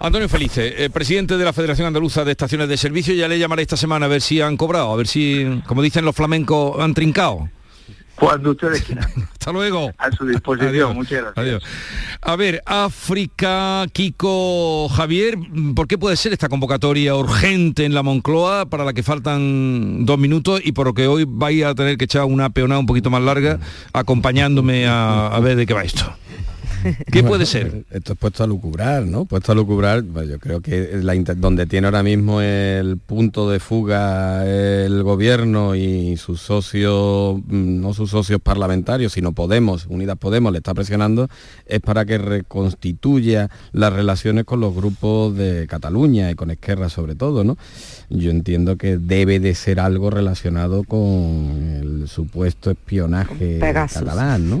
[0.00, 3.62] Antonio Felice, eh, presidente de la Federación Andaluza de Estaciones de Servicio, ya le llamaré
[3.62, 6.94] esta semana a ver si han cobrado, a ver si, como dicen los flamencos, han
[6.94, 7.48] trincado.
[8.16, 9.08] Cuando ustedes quieran.
[9.32, 9.92] Hasta luego.
[9.98, 10.94] A su disposición.
[10.94, 11.36] Muchas gracias.
[11.36, 11.64] Adiós.
[12.22, 15.36] A ver, África, Kiko, Javier,
[15.74, 20.18] ¿por qué puede ser esta convocatoria urgente en la Moncloa para la que faltan dos
[20.18, 23.10] minutos y por lo que hoy vaya a tener que echar una peonada un poquito
[23.10, 23.58] más larga
[23.92, 26.16] acompañándome a, ver de qué va esto?
[27.10, 27.84] ¿Qué puede ser?
[27.90, 29.24] Esto es puesto a lucubrar, ¿no?
[29.24, 33.60] Puesto a lucubrar, pues yo creo que la donde tiene ahora mismo el punto de
[33.60, 40.52] fuga el gobierno y sus socios, mm, no sus socios parlamentarios, sino Podemos, Unidas Podemos,
[40.52, 41.28] le está presionando,
[41.66, 47.14] es para que reconstituya las relaciones con los grupos de Cataluña y con Esquerra sobre
[47.14, 47.56] todo, ¿no?
[48.10, 54.60] Yo entiendo que debe de ser algo relacionado con el supuesto espionaje catalán, ¿no?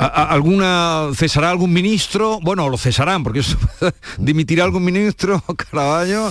[0.00, 2.40] ¿Alguna cesará algún ministro?
[2.40, 3.58] Bueno, lo cesarán, porque eso
[4.18, 6.30] dimitirá algún ministro, Caraballo.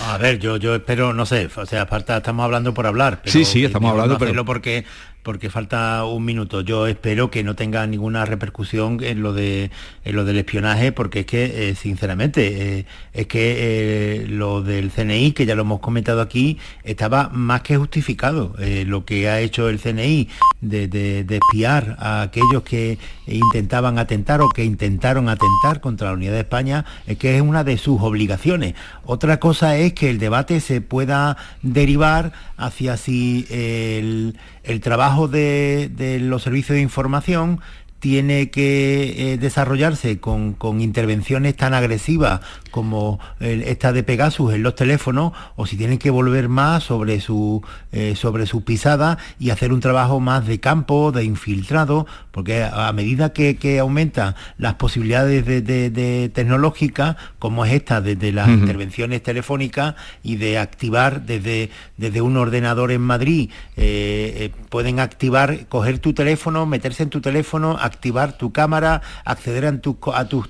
[0.00, 3.22] A ver, yo, yo espero, no sé, o sea, aparte estamos hablando por hablar.
[3.24, 4.84] sí, sí, estamos hablando, pero porque
[5.22, 6.62] porque falta un minuto.
[6.62, 9.70] Yo espero que no tenga ninguna repercusión en lo de
[10.04, 14.90] en lo del espionaje, porque es que, eh, sinceramente, eh, es que eh, lo del
[14.90, 18.54] CNI, que ya lo hemos comentado aquí, estaba más que justificado.
[18.86, 20.28] lo que ha hecho el CNI
[20.60, 26.32] de, de, espiar a aquellos que intentaban atentar o que intentaron atentar contra la unidad
[26.32, 28.74] de España, es que es una de sus obligaciones.
[29.04, 36.18] Otra cosa es que el debate se pueda derivar hacia si el el trabajo de,
[36.20, 37.60] los servicios de información
[38.02, 42.40] tiene que eh, desarrollarse con, intervenciones tan agresivas
[42.72, 47.62] como esta de Pegasus en los teléfonos, o si tienen que volver más sobre su,
[47.92, 52.92] eh, sobre su pisada y hacer un trabajo más de campo, de infiltrado, porque a
[52.92, 60.36] medida que, aumentan las posibilidades de, tecnológicas, como es esta, desde las intervenciones telefónicas y
[60.36, 67.04] de activar desde, desde un ordenador en Madrid, eh, pueden activar, coger tu teléfono, meterse
[67.04, 69.94] en tu teléfono, activar tu cámara, acceder a, tu,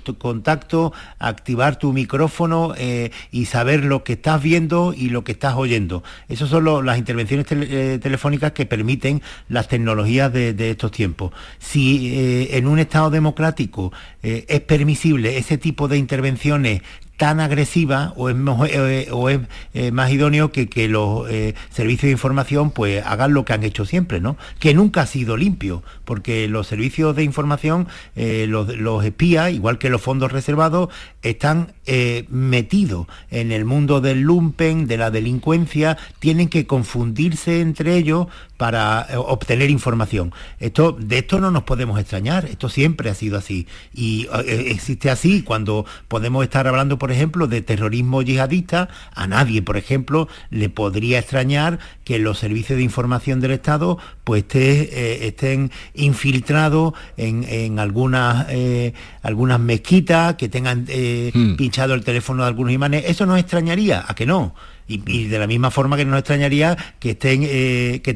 [0.03, 5.33] tus contactos, activar tu micrófono eh, y saber lo que estás viendo y lo que
[5.33, 6.03] estás oyendo.
[6.29, 11.33] Esas son las intervenciones eh, telefónicas que permiten las tecnologías de, estos tiempos.
[11.59, 16.83] Si eh, en un Estado democrático es permisible ese tipo de intervenciones
[17.23, 18.37] tan agresiva o es,
[18.69, 19.41] eh,
[19.75, 23.63] eh, más idóneo que, que los eh, servicios de información pues hagan lo que han
[23.63, 24.37] hecho siempre, ¿no?
[24.59, 29.89] Que nunca ha sido limpio, porque los servicios de información, los, los, espías, igual que
[29.89, 30.89] los fondos reservados,
[31.23, 31.75] están
[32.29, 38.27] metidos en el mundo del lumpen, de la delincuencia, tienen que confundirse entre ellos
[38.63, 40.33] para obtener información.
[40.61, 43.67] Esto, de esto no nos podemos extrañar, esto siempre ha sido así.
[43.93, 49.77] Y existe así cuando podemos estar hablando, por ejemplo, de terrorismo yihadista, a nadie, por
[49.77, 56.95] ejemplo, le podría extrañar que los servicios de información del Estado pues eh, estén infiltrados
[57.17, 61.57] en, algunas, eh, algunas mezquitas, que tengan eh, hmm.
[61.57, 63.07] pinchado el teléfono de algunos imanes.
[63.09, 64.55] Eso nos extrañaría, ¿a que no?
[64.89, 68.11] Y, de la misma forma que no nos extrañaría que estén, eh, que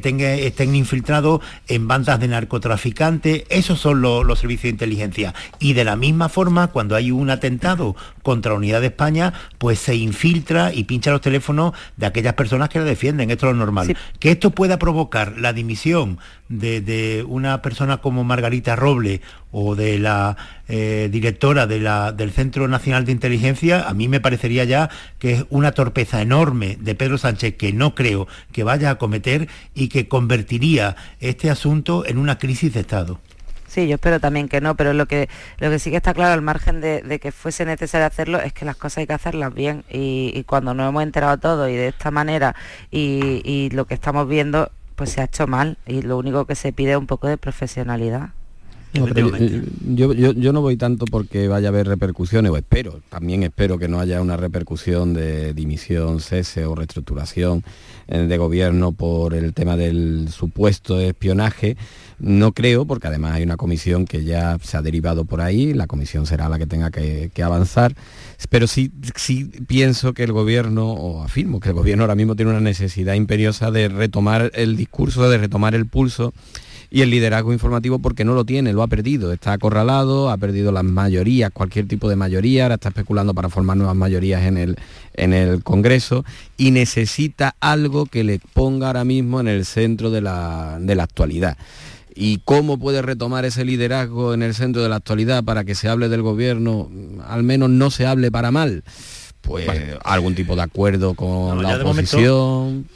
[0.45, 5.33] estén infiltrados en bandas de narcotraficantes, esos son los servicios de inteligencia.
[5.59, 9.79] Y de la misma forma, cuando hay un atentado contra la unidad de España, pues
[9.79, 13.59] se infiltra y pincha los teléfonos de aquellas personas que la defienden, esto es lo
[13.59, 13.97] normal.
[14.19, 20.37] Que esto pueda provocar la dimisión de, una persona como Margarita Roble o de la
[20.67, 25.33] eh, directora de la, del Centro Nacional de Inteligencia, a mí me parecería ya que
[25.33, 29.89] es una torpeza enorme de Pedro Sánchez que no creo que vaya a cometer y
[29.89, 33.19] que convertiría este asunto en una crisis de Estado.
[33.67, 35.27] Sí, yo espero también que no, pero lo que,
[35.59, 38.63] lo que sí que está claro al margen de, que fuese necesario hacerlo es que
[38.63, 42.09] las cosas hay que hacerlas bien y, cuando nos hemos enterado todo y de esta
[42.09, 42.55] manera
[42.89, 46.73] y lo que estamos viendo pues se ha hecho mal y lo único que se
[46.73, 48.31] pide es un poco de profesionalidad.
[48.93, 53.87] yo, yo, no voy tanto porque vaya a haber repercusiones, o espero, también espero que
[53.87, 57.63] no haya una repercusión de dimisión, cese o reestructuración
[58.07, 61.77] eh, de gobierno por el tema del supuesto espionaje.
[62.19, 65.85] No creo, porque además hay una comisión que ya se ha derivado por ahí, la
[65.85, 67.93] comisión será la que tenga que, avanzar
[68.49, 72.51] pero sí, sí pienso que el gobierno, o afirmo que el gobierno ahora mismo tiene
[72.51, 76.33] una necesidad imperiosa de retomar el discurso, de retomar el pulso
[76.89, 80.71] y el liderazgo informativo porque no lo tiene, lo ha perdido, está acorralado, ha perdido
[80.71, 84.77] las mayorías, cualquier tipo de mayoría, ahora está especulando para formar nuevas mayorías en el,
[85.13, 86.23] en el Congreso
[86.57, 91.03] y necesita algo que le ponga ahora mismo en el centro de la, de la
[91.03, 91.57] actualidad
[92.17, 95.87] y cómo puede retomar ese liderazgo en el centro de la actualidad para que se
[95.87, 96.89] hable del gobierno,
[97.27, 98.83] al menos no se hable para mal,
[99.41, 99.69] pues
[100.03, 102.87] algún tipo de acuerdo con la oposición,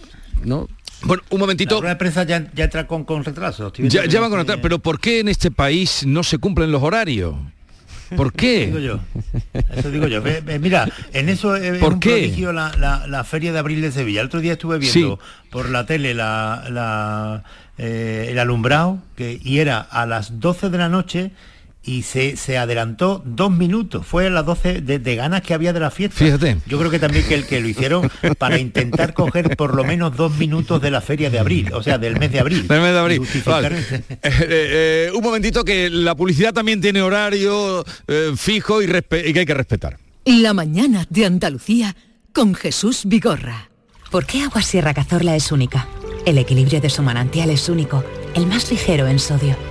[0.43, 0.67] ¿no?
[1.03, 1.81] Bueno, un momentito.
[1.81, 3.71] La prensa ya, entra con, retraso.
[3.77, 7.35] Ya, ya con retraso, pero ¿por qué en este país no se cumplen los horarios?
[8.15, 8.63] ¿Por qué?
[8.63, 8.99] Eso digo yo.
[9.75, 10.21] Eso digo yo.
[10.59, 12.33] Mira, en eso es ¿Por un qué?
[12.53, 14.21] la, la, Feria de Abril de Sevilla.
[14.21, 15.19] El otro día estuve viendo
[15.49, 17.43] por la tele la,
[17.77, 21.31] eh, el alumbrado que, y era a las 12 de la noche
[21.83, 24.05] y se, se, adelantó dos minutos.
[24.05, 26.17] Fue a las 12 de, ganas que había de la fiesta.
[26.17, 26.57] Fíjate.
[26.67, 30.15] Yo creo que también que el que lo hicieron para intentar coger por lo menos
[30.15, 32.67] dos minutos de la feria de abril, o sea, del mes de abril.
[32.67, 33.21] Del mes de abril.
[34.23, 39.39] Eh, eh, un momentito que la publicidad también tiene horario eh, fijo y, y que
[39.39, 39.97] hay que respetar.
[40.25, 41.95] La mañana de Andalucía
[42.33, 43.69] con Jesús Vigorra.
[44.11, 45.87] ¿Por qué Agua Sierra Cazorla es única?
[46.25, 48.03] El equilibrio de su manantial es único,
[48.35, 49.70] el más ligero en sodio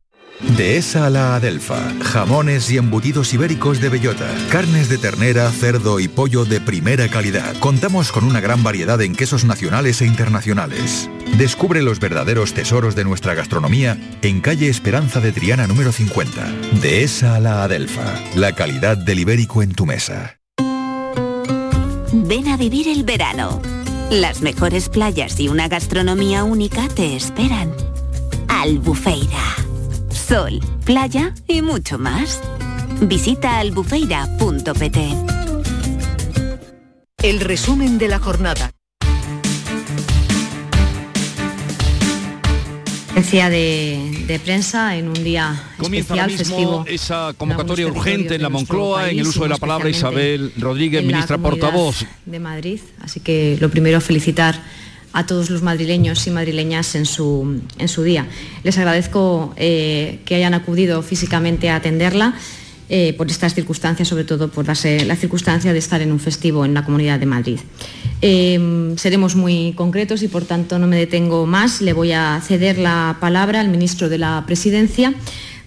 [0.57, 1.93] Dehesa a la Adelfa.
[2.01, 4.27] Jamones y embutidos ibéricos de bellota.
[4.49, 7.55] Carnes de ternera, cerdo y pollo de primera calidad.
[7.59, 11.09] Contamos con una gran variedad en quesos nacionales e internacionales.
[11.37, 16.51] Descubre los verdaderos tesoros de nuestra gastronomía en calle Esperanza de Triana número 50.
[16.81, 18.15] Dehesa a la Adelfa.
[18.35, 20.37] La calidad del ibérico en tu mesa.
[22.13, 23.61] Ven a vivir el verano.
[24.09, 27.71] Las mejores playas y una gastronomía única te esperan.
[28.49, 29.70] Albufeira
[30.31, 32.39] sol, playa y mucho más.
[33.01, 34.97] Visita albufeira.pt.
[37.21, 38.71] El resumen de la jornada.
[43.31, 46.85] De, de prensa en un día Comienza especial, festivo.
[46.87, 51.37] Esa convocatoria urgente en la Moncloa, en el uso de la palabra Isabel Rodríguez, ministra
[51.37, 52.05] portavoz.
[52.25, 54.61] De Madrid, así que lo primero felicitar
[55.13, 58.27] a todos los madrileños y madrileñas en su, en su día.
[58.63, 62.35] Les agradezco eh, que hayan acudido físicamente a atenderla.
[62.93, 66.65] Eh, por estas circunstancias, sobre todo por darse la circunstancia de estar en un festivo
[66.65, 67.57] en la Comunidad de Madrid.
[68.21, 71.79] Eh, seremos muy concretos y por tanto no me detengo más.
[71.79, 75.13] Le voy a ceder la palabra al ministro de la Presidencia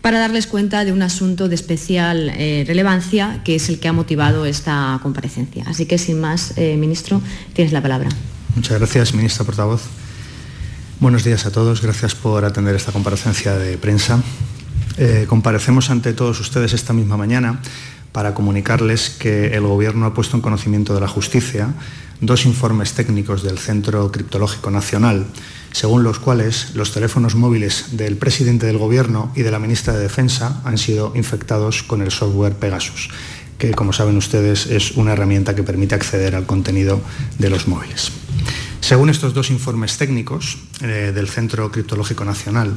[0.03, 2.30] para darles cuenta de un asunto de especial
[2.66, 5.64] relevancia que es el que ha motivado esta comparecencia.
[5.66, 7.22] Así que sin más, ministro,
[7.55, 8.11] tienes la palabra.
[8.55, 9.82] Muchas gracias, ministra portavoz.
[11.00, 14.22] Buenos días a todos, gracias por atender esta comparecencia de prensa.
[14.96, 17.61] Eh, comparecemos ante todos ustedes esta misma mañana
[18.12, 21.74] para comunicarles que el Gobierno ha puesto en conocimiento de la justicia
[22.20, 25.26] dos informes técnicos del Centro Criptológico Nacional,
[25.72, 30.00] según los cuales los teléfonos móviles del presidente del Gobierno y de la ministra de
[30.00, 33.11] Defensa han sido infectados con el software Pegasus,
[33.59, 37.00] que, como saben ustedes, es una herramienta que permite acceder al contenido
[37.40, 38.12] de los móviles.
[38.80, 42.76] Según estos dos informes técnicos eh, del Centro Criptológico Nacional,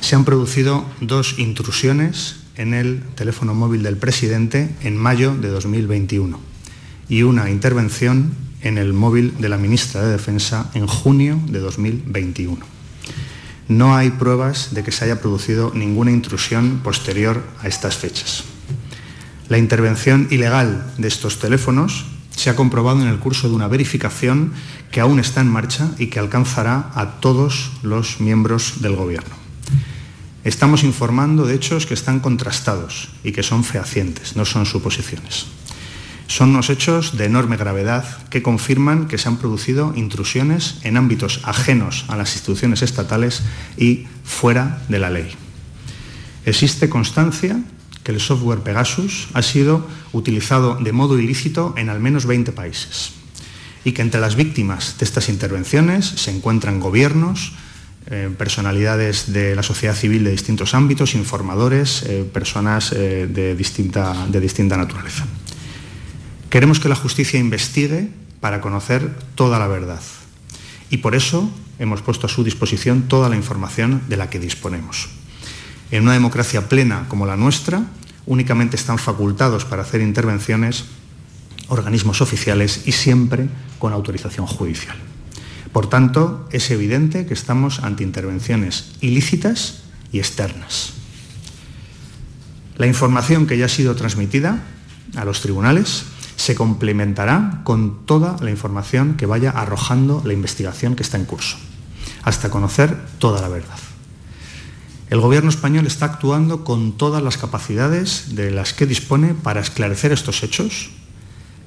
[0.00, 6.38] se han producido dos intrusiones en el teléfono móvil del presidente en mayo de 2021
[7.08, 12.58] y una intervención en el móvil de la ministra de Defensa en junio de 2021.
[13.68, 18.44] No hay pruebas de que se haya producido ninguna intrusión posterior a estas fechas.
[19.48, 22.06] La intervención ilegal de estos teléfonos
[22.36, 24.52] se ha comprobado en el curso de una verificación
[24.90, 29.34] que aún está en marcha y que alcanzará a todos los miembros del Gobierno.
[30.44, 35.46] Estamos informando de hechos que están contrastados y que son fehacientes, no son suposiciones.
[36.26, 41.40] Son unos hechos de enorme gravedad que confirman que se han producido intrusiones en ámbitos
[41.44, 43.42] ajenos a las instituciones estatales
[43.76, 45.30] y fuera de la ley.
[46.46, 47.58] Existe constancia
[48.04, 53.12] que el software Pegasus ha sido utilizado de modo ilícito en al menos 20 países
[53.84, 57.52] y que entre las víctimas de estas intervenciones se encuentran gobiernos,
[58.06, 64.26] eh, personalidades de la sociedad civil de distintos ámbitos, informadores, eh, personas eh, de, distinta,
[64.28, 65.24] de distinta naturaleza.
[66.50, 68.08] Queremos que la justicia investigue
[68.40, 70.00] para conocer toda la verdad
[70.90, 75.08] y por eso hemos puesto a su disposición toda la información de la que disponemos.
[75.94, 77.84] En una democracia plena como la nuestra,
[78.26, 80.86] únicamente están facultados para hacer intervenciones
[81.68, 84.96] organismos oficiales y siempre con autorización judicial.
[85.72, 90.94] Por tanto, es evidente que estamos ante intervenciones ilícitas y externas.
[92.76, 94.64] La información que ya ha sido transmitida
[95.14, 101.04] a los tribunales se complementará con toda la información que vaya arrojando la investigación que
[101.04, 101.56] está en curso,
[102.24, 103.93] hasta conocer toda la verdad.
[105.10, 110.12] El Gobierno español está actuando con todas las capacidades de las que dispone para esclarecer
[110.12, 110.90] estos hechos,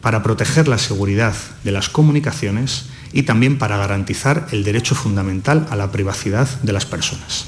[0.02, 5.76] para proteger la seguridad de las comunicaciones y también para garantizar el derecho fundamental a
[5.76, 7.46] la privacidad de las personas.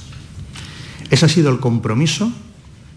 [1.09, 2.31] Ese ha sido el compromiso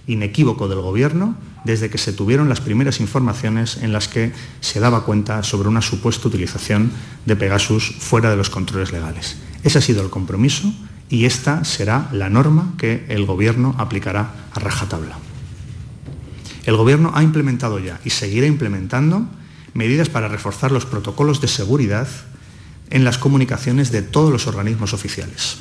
[0.06, 5.04] inequívoco del Gobierno desde que se tuvieron las primeras informaciones en las que se daba
[5.04, 6.90] cuenta sobre una supuesta utilización
[7.24, 9.36] de Pegasus fuera de los controles legales.
[9.62, 10.72] Ese ha sido el compromiso
[11.12, 15.18] y esta será la norma que el Gobierno aplicará a rajatabla.
[16.64, 19.26] El Gobierno ha implementado ya y seguirá implementando
[19.74, 22.08] medidas para reforzar los protocolos de seguridad
[22.88, 25.58] en las comunicaciones de todos los organismos oficiales,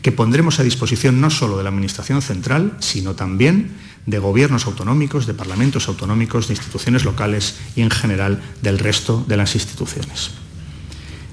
[0.00, 3.72] que pondremos a disposición no solo de la Administración Central, sino también
[4.06, 9.38] de gobiernos autonómicos, de parlamentos autonómicos, de instituciones locales y en general del resto de
[9.38, 10.30] las instituciones.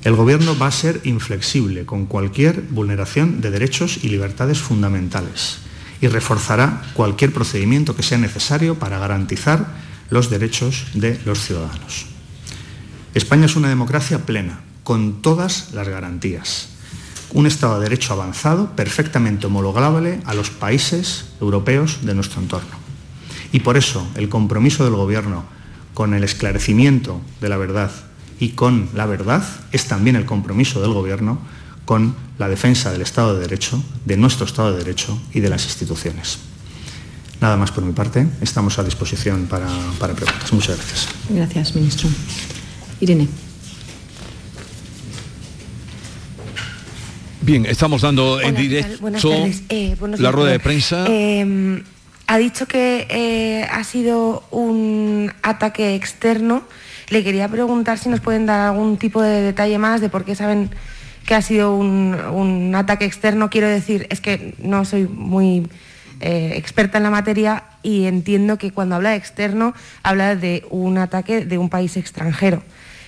[0.05, 5.57] El Gobierno va a ser inflexible con cualquier vulneración de derechos y libertades fundamentales
[5.99, 9.65] y reforzará cualquier procedimiento que sea necesario para garantizar
[10.11, 12.05] los derechos de los ciudadanos.
[13.15, 16.69] España es una democracia plena, con todas las garantías.
[17.33, 22.77] Un Estado de Derecho avanzado, perfectamente homologable a los países europeos de nuestro entorno.
[23.51, 25.45] Y por eso el compromiso del Gobierno
[25.95, 27.89] con el esclarecimiento de la verdad
[28.39, 31.39] y con la verdad es también el compromiso del Gobierno
[31.85, 35.65] con la defensa del Estado de Derecho, de nuestro Estado de Derecho y de las
[35.65, 36.39] instituciones.
[37.39, 38.27] Nada más por mi parte.
[38.41, 39.67] Estamos a disposición para,
[39.99, 40.51] para preguntas.
[40.51, 41.07] Muchas gracias.
[41.29, 42.09] Gracias, ministro.
[42.99, 43.27] Irene.
[47.41, 49.29] Bien, estamos dando en directo
[49.69, 51.05] eh, la rueda de prensa.
[51.07, 51.83] Em,
[52.25, 56.63] ha dicho que eh, ha sido un ataque externo.
[57.09, 60.35] Le quería preguntar si nos pueden dar algún tipo de detalle más de por qué
[60.35, 60.69] saben
[61.25, 63.49] que ha sido un, un ataque externo.
[63.49, 65.67] Quiero decir, es que no soy muy
[66.21, 70.97] eh, experta en la materia y entiendo que cuando habla de externo habla de un
[70.97, 72.63] ataque de un país extranjero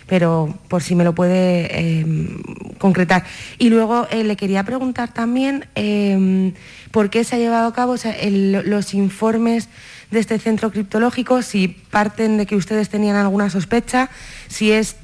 [0.07, 2.41] pero por si me lo puede em,
[2.79, 3.25] concretar.
[3.59, 6.53] Y luego eh, le quería preguntar también em,
[6.91, 7.95] por qué se ha llevado a cabo
[8.31, 9.69] los informes
[10.11, 14.09] de este centro criptológico, si parten de que ustedes tenían alguna sospecha,
[14.47, 14.95] si es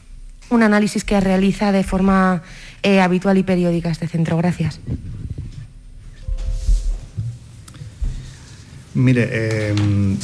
[0.50, 2.44] un análisis que realiza de forma
[2.84, 4.38] eh, habitual y periódica este centro.
[4.38, 4.80] Gracias.
[8.94, 10.18] Mire, em,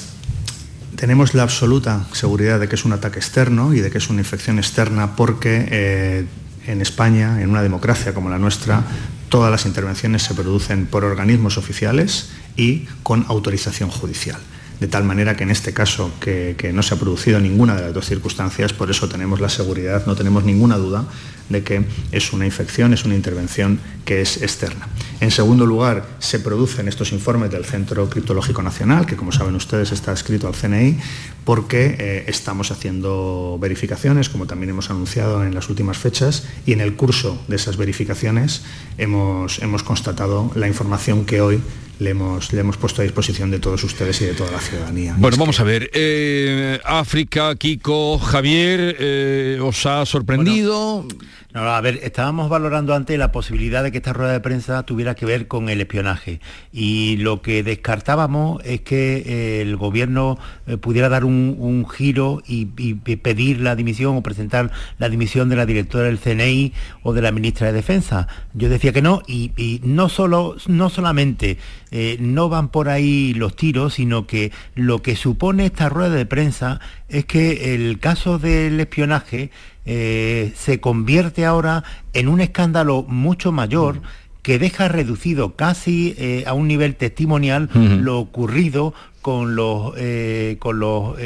[0.95, 4.21] tenemos la absoluta seguridad de que es un ataque externo y de que es una
[4.21, 6.25] infección externa porque eh,
[6.67, 8.83] en España, en una democracia como la nuestra,
[9.29, 14.39] todas las intervenciones se producen por organismos oficiales y con autorización judicial
[14.79, 17.93] de tal manera que en este caso que, no se ha producido ninguna de las
[17.93, 21.05] dos circunstancias, por eso tenemos la seguridad, no tenemos ninguna duda
[21.49, 24.87] de que es una infección, es una intervención que es externa.
[25.19, 29.91] En segundo lugar, se producen estos informes del Centro Criptológico Nacional, que como saben ustedes
[29.91, 30.97] está escrito al CNI,
[31.43, 36.81] porque eh, estamos haciendo verificaciones, como también hemos anunciado en las últimas fechas, y en
[36.81, 38.63] el curso de esas verificaciones
[38.97, 41.61] hemos, hemos constatado la información que hoy
[41.99, 45.15] le hemos, le hemos puesto a disposición de todos ustedes y de toda la ciudadanía.
[45.17, 45.89] Bueno, vamos a ver.
[45.93, 51.05] Eh, África, Kiko, Javier, eh, ¿os ha sorprendido?
[51.53, 55.25] A ver, estábamos valorando antes la posibilidad de que esta rueda de prensa tuviera que
[55.25, 56.39] ver con el espionaje
[56.71, 60.37] y lo que descartábamos es que eh, el gobierno
[60.67, 65.65] eh, pudiera dar un, giro y, pedir la dimisión o presentar la dimisión de la
[65.65, 66.73] directora del CNI
[67.03, 68.27] o de la ministra de Defensa.
[68.53, 71.57] Yo decía que no y, no, solo, no solamente
[71.91, 76.25] eh, no van por ahí los tiros, sino que lo que supone esta rueda de
[76.25, 79.51] prensa es que el caso del espionaje
[79.91, 81.83] eh, se convierte ahora
[82.13, 84.03] en un escándalo mucho mayor mm.
[84.43, 90.79] que deja reducido casi eh, a un nivel testimonial lo ocurrido con los eh, con
[90.79, 91.19] los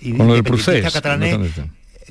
[0.00, 1.50] independentistas catalanes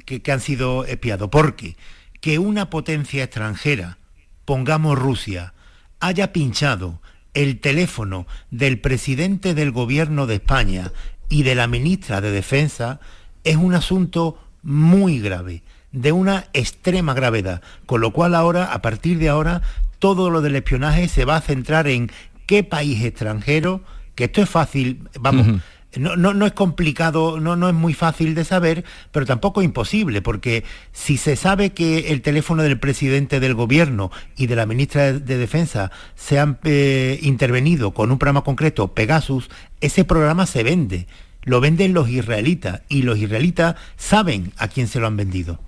[0.03, 1.29] que, que han sido espiados.
[1.29, 1.77] Porque
[2.19, 3.97] que una potencia extranjera,
[4.43, 5.53] pongamos Rusia,
[6.01, 6.99] haya pinchado
[7.33, 10.91] el teléfono del presidente del gobierno de España
[11.29, 12.99] y de la ministra de Defensa
[13.43, 19.19] es un asunto muy grave de una extrema gravedad, con lo cual ahora, a partir
[19.19, 19.61] de ahora,
[19.99, 22.11] todo lo del espionaje se va a centrar en
[22.45, 23.81] qué país extranjero,
[24.15, 25.61] que esto es fácil, vamos,
[25.97, 30.21] no, no, no, es complicado, no, no es muy fácil de saber, pero tampoco imposible,
[30.21, 35.13] porque si se sabe que el teléfono del presidente del gobierno y de la ministra
[35.13, 39.49] de, Defensa se han eh, intervenido con un programa concreto, Pegasus,
[39.81, 41.07] ese programa se vende,
[41.43, 45.59] lo venden los israelitas y los israelitas saben a quién se lo han vendido.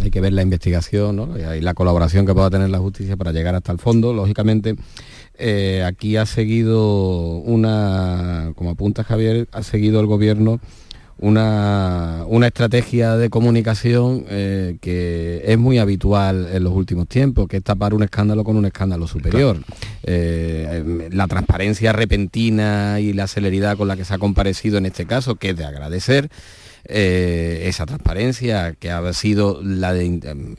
[0.00, 3.54] hay que ver la investigación y la colaboración que pueda tener la justicia para llegar
[3.54, 4.12] hasta el fondo.
[4.12, 4.76] Lógicamente,
[5.38, 10.60] eh, aquí ha seguido una, como apunta Javier, ha seguido el gobierno
[11.20, 17.64] una, estrategia de comunicación eh, que es muy habitual en los últimos tiempos, que es
[17.64, 19.58] tapar un escándalo con un escándalo superior.
[20.04, 25.06] Eh, la transparencia repentina y la celeridad con la que se ha comparecido en este
[25.06, 26.30] caso, que es de agradecer,
[26.84, 30.06] eh, esa transparencia que ha sido la de,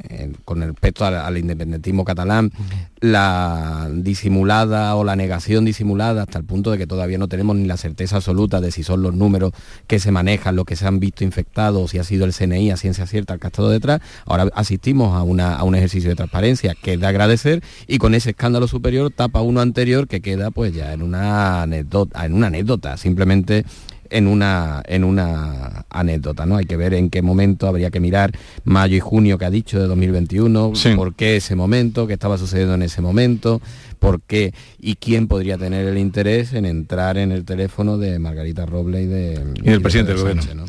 [0.09, 2.51] eh, con respecto al, independentismo catalán,
[2.99, 7.65] la disimulada o la negación disimulada hasta el punto de que todavía no tenemos ni
[7.65, 9.53] la certeza absoluta de si son los números
[9.88, 12.78] que se manejan los que se han visto infectados, si ha sido el CNI a
[12.78, 14.01] ciencia cierta el que ha estado detrás.
[14.26, 18.32] Ahora asistimos a, a un ejercicio de transparencia que es de agradecer y con ese
[18.32, 22.97] escándalo superior tapa uno anterior que queda pues ya en una anécdota, en una anécdota
[22.97, 23.65] simplemente
[24.10, 26.57] en una, en una anécdota, ¿no?
[26.57, 28.32] Hay que ver en qué momento, habría que mirar
[28.64, 32.76] mayo y junio que ha dicho de 2021, por qué ese momento, qué estaba sucediendo
[32.76, 33.62] en ese momento,
[33.99, 38.66] por qué y quién podría tener el interés en entrar en el teléfono de Margarita
[38.66, 39.53] Roble y de...
[39.55, 40.66] Y del presidente del gobierno.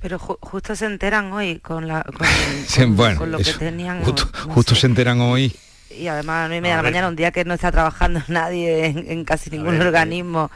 [0.00, 2.96] Pero justo se enteran hoy con, la, con,
[3.30, 4.02] lo que tenían.
[4.02, 5.54] Justo, se enteran hoy.
[5.90, 8.22] Y además a 9 y media de la mañana, un día que no está trabajando
[8.28, 10.50] nadie en, casi ningún organismo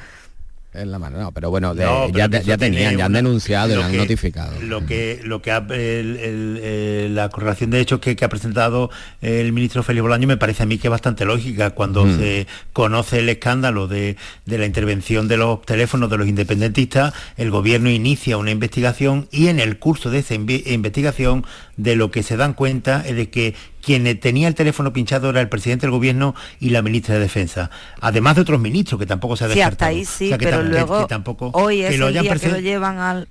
[0.74, 4.60] en la mano, no, pero bueno, ya, tenían, ya han denunciado y lo han notificado.
[4.60, 10.26] Lo que, lo que la correlación de hechos que, ha presentado el ministro Félix Bolaño
[10.26, 12.18] me parece a mí que es bastante lógica cuando mm.
[12.18, 14.16] se conoce el escándalo de,
[14.46, 19.48] de, la intervención de los teléfonos de los independentistas, el gobierno inicia una investigación y
[19.48, 21.44] en el curso de esa investigación
[21.76, 23.54] de lo que se dan cuenta es de que
[23.84, 27.70] quien tenía el teléfono pinchado era el presidente del gobierno y la ministra de Defensa.
[28.00, 29.92] Además de otros ministros que tampoco se ha descartado.
[29.92, 33.28] Sí, hasta ahí sí, pero luego tampoco, hoy es el día que lo llevan al...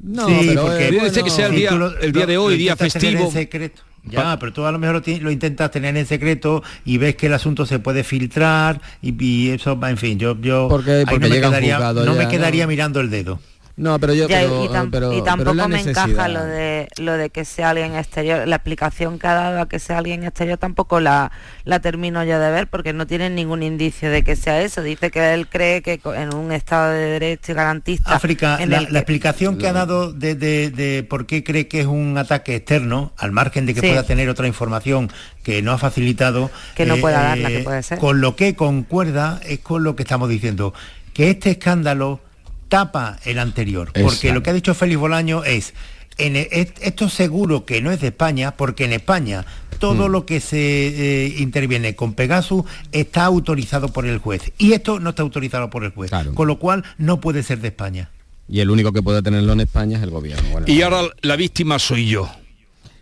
[0.00, 1.70] No, sí, porque dice que sea el día,
[2.00, 3.30] el día de hoy, día festivo.
[3.32, 3.82] Secreto.
[4.04, 7.34] Ya, pero tú a lo mejor lo, intentas tener en secreto y ves que el
[7.34, 12.14] asunto se puede filtrar y, eso, en fin, yo, yo porque, no, me quedaría, no
[12.14, 13.40] me quedaría mirando el dedo.
[13.78, 18.46] No, pero yo y, tampoco me encaja lo de lo de que sea alguien exterior.
[18.48, 21.30] La explicación que ha dado a que sea alguien exterior tampoco la,
[21.64, 24.82] la termino yo de ver porque no tiene ningún indicio de que sea eso.
[24.82, 28.16] Dice que él cree que en un Estado de Derecho garantista...
[28.16, 33.12] África, la, explicación que ha dado de, por qué cree que es un ataque externo,
[33.16, 35.08] al margen de que pueda tener otra información
[35.44, 36.50] que no ha facilitado...
[36.74, 37.98] Que no pueda dar la que eh, puede ser.
[37.98, 40.74] Con lo que concuerda es con lo que estamos diciendo,
[41.14, 42.20] que este escándalo
[42.68, 43.92] tapa el anterior.
[44.00, 45.74] Porque lo que ha dicho Félix Bolaño es,
[46.18, 46.48] en e,
[46.80, 49.44] esto seguro que no es de España, porque en España
[49.78, 50.12] todo mm.
[50.12, 54.52] lo que se eh, interviene con Pegasus está autorizado por el juez.
[54.58, 56.10] Y esto no está autorizado por el juez.
[56.34, 58.10] Con lo cual no puede ser de España.
[58.48, 60.62] Y el único que puede tenerlo en España es el gobierno.
[60.66, 62.28] y ahora la víctima soy yo.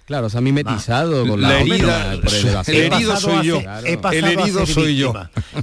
[0.06, 2.12] Claro, se ha mimetizado con la, herida.
[2.14, 3.60] el, herido soy yo.
[3.84, 5.12] He pasado el herido soy yo.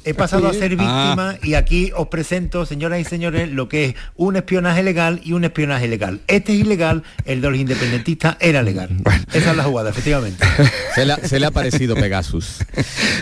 [0.04, 1.38] He pasado a ser víctima ah.
[1.42, 5.46] y aquí os presento, señoras y señores, lo que es un espionaje legal y un
[5.46, 6.20] espionaje ilegal.
[6.28, 8.90] Este es ilegal, el de los independentistas era legal.
[9.32, 10.46] Esa es la jugada, efectivamente.
[10.94, 12.58] Se, le ha parecido Pegasus.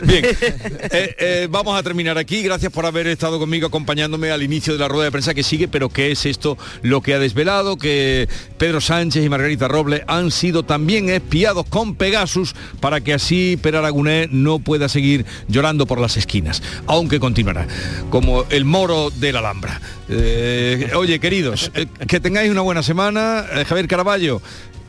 [0.03, 2.41] Bien, eh, eh, vamos a terminar aquí.
[2.41, 5.67] Gracias por haber estado conmigo acompañándome al inicio de la rueda de prensa que sigue,
[5.67, 7.77] pero ¿qué es esto lo que ha desvelado?
[7.77, 13.57] Que Pedro Sánchez y Margarita Robles han sido también espiados con Pegasus para que así
[13.61, 17.67] Per Aragonés no pueda seguir llorando por las esquinas, aunque continuará,
[18.09, 19.81] como el moro de la Alhambra.
[20.09, 23.45] Eh, oye, queridos, eh, que tengáis una buena semana.
[23.53, 24.41] Eh, Javier Caraballo,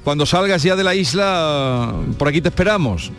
[0.05, 3.12] cuando salgas ya de la isla, por aquí te esperamos.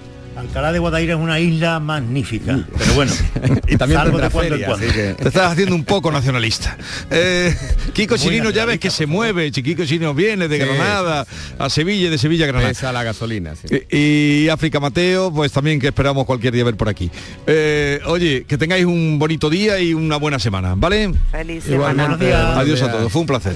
[0.43, 3.13] Alcalá de Guadaira es una isla magnífica, pero bueno,
[3.67, 4.85] y también de cuando en cuando.
[4.87, 6.77] Te estás haciendo un poco nacionalista.
[7.09, 7.55] Eh,
[7.93, 11.25] Kiko Chirino ya ves que se mueve, Kiko Chirino viene de Granada
[11.57, 12.89] a Sevilla, de Sevilla a Granada.
[12.89, 13.53] a la gasolina.
[13.89, 17.09] Y, África Mateo, pues también que esperamos cualquier día ver por aquí.
[17.47, 21.13] Eh, oye, que tengáis un bonito día y una buena semana, ¿vale?
[21.31, 22.17] Feliz semana.
[22.57, 23.55] Adiós a todos, fue un placer.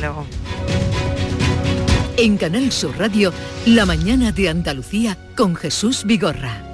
[2.15, 3.33] En Canal Sur Radio,
[3.65, 6.66] La mañana de Andalucía con Jesús Vigorra.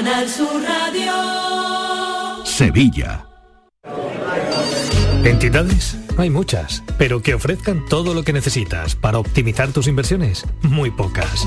[0.00, 1.12] Canal Sur Radio.
[2.46, 3.26] Sevilla.
[5.24, 5.98] ¿Entidades?
[6.16, 11.46] Hay muchas, pero que ofrezcan todo lo que necesitas para optimizar tus inversiones, muy pocas.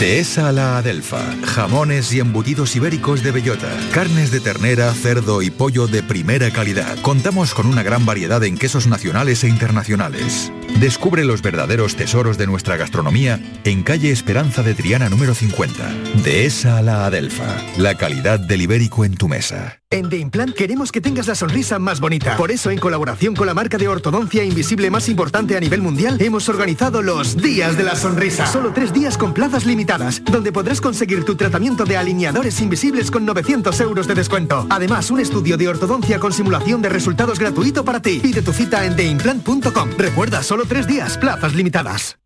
[0.00, 1.22] Dehesa a la Adelfa.
[1.44, 3.68] Jamones y embutidos ibéricos de bellota.
[3.92, 6.98] Carnes de ternera, cerdo y pollo de primera calidad.
[7.02, 10.50] Contamos con una gran variedad en quesos nacionales e internacionales.
[10.80, 15.74] Descubre los verdaderos tesoros de nuestra gastronomía en calle Esperanza de Triana número 50.
[16.22, 17.56] Dehesa a la Adelfa.
[17.78, 19.80] La calidad del ibérico en tu mesa.
[19.94, 22.36] En The Implant queremos que tengas la sonrisa más bonita.
[22.36, 26.20] Por eso, en colaboración con la marca de ortodoncia invisible más importante a nivel mundial,
[26.20, 28.44] hemos organizado los Días de la Sonrisa.
[28.46, 33.24] Solo tres días con plazas limitadas, donde podrás conseguir tu tratamiento de alineadores invisibles con
[33.24, 34.66] 900 euros de descuento.
[34.68, 38.18] Además, un estudio de ortodoncia con simulación de resultados gratuito para ti.
[38.20, 39.90] Pide tu cita en theimplant.com.
[39.96, 42.18] Recuerda, solo tres días, plazas limitadas.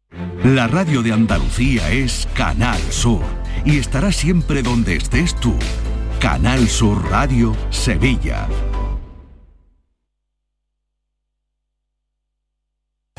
[0.45, 3.23] La radio de Andalucía es Canal Sur
[3.65, 5.55] y estará siempre donde estés tú.
[6.21, 8.49] Canal Sur Radio Sevilla.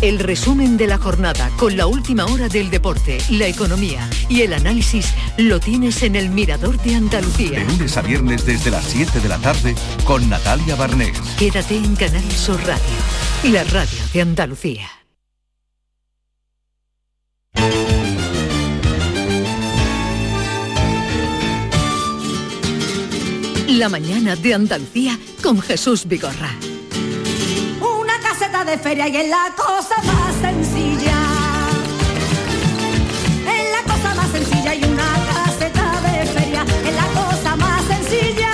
[0.01, 4.53] El resumen de la jornada con la última hora del deporte, la economía y el
[4.53, 7.59] análisis lo tienes en el Mirador de Andalucía.
[7.59, 11.19] De lunes a viernes desde las 7 de la tarde con Natalia Barnés.
[11.37, 14.98] Quédate en Canal Sur Radio, la radio de Andalucía.
[23.77, 26.49] La mañana de Andalucía con Jesús Vigorra.
[27.79, 31.17] Una caseta de feria y es la cosa más sencilla.
[33.45, 38.49] Es la cosa más sencilla y una caseta de feria es la cosa más sencilla.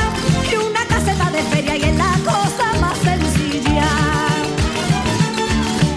[0.51, 3.87] Y una caseta de feria y es la cosa más sencilla.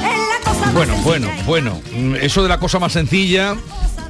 [0.00, 1.80] Es la cosa más Bueno, bueno, bueno.
[1.92, 3.56] Mm, Eso de la cosa más sencilla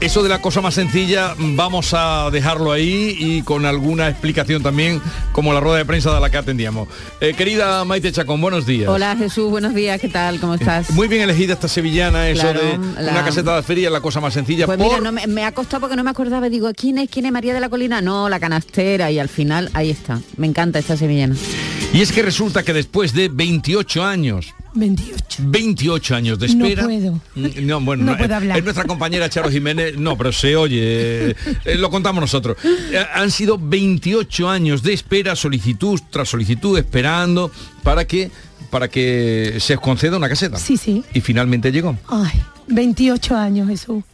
[0.01, 5.03] eso de la cosa más sencilla vamos a dejarlo ahí y con alguna explicación también,
[5.33, 6.89] como la rueda de prensa de la que atendíamos.
[7.21, 8.89] Eh, querida Maite Chacón, buenos días.
[8.89, 10.39] Hola Jesús, buenos días, ¿qué tal?
[10.39, 10.91] ¿Cómo estás?
[10.93, 14.21] Muy bien elegida esta sevillana, eso Claro, de la- una caseta de feria, la cosa
[14.21, 14.67] más sencilla.
[14.67, 17.11] Pues por- mira, no me, me ha costado porque no me acordaba, digo, ¿quién es?
[17.11, 18.01] ¿Quién es María de la Colina?
[18.01, 20.21] No, la canastera y al final ahí está.
[20.37, 21.35] Me encanta esta sevillana.
[21.93, 25.43] Y es que resulta que después de 28 años, 28.
[25.49, 26.85] 28 años de No espera.
[26.85, 27.21] puedo.
[27.35, 28.59] Mm, No, bueno, No no, puedo es- hablar.
[28.59, 32.59] es nuestra compañera Charo Jiménez, no, pero se oye, eh, eh, lo contamos nosotros.
[32.93, 37.08] Eh, han sido 28 años de espera, solicitud tras solicitud, esperando
[37.83, 38.31] para que
[38.71, 40.59] para que se os conceda una caseta.
[40.59, 41.03] Sí, sí.
[41.15, 41.97] Y finalmente llegó.
[42.07, 44.05] Ay, 28 años, Jesús.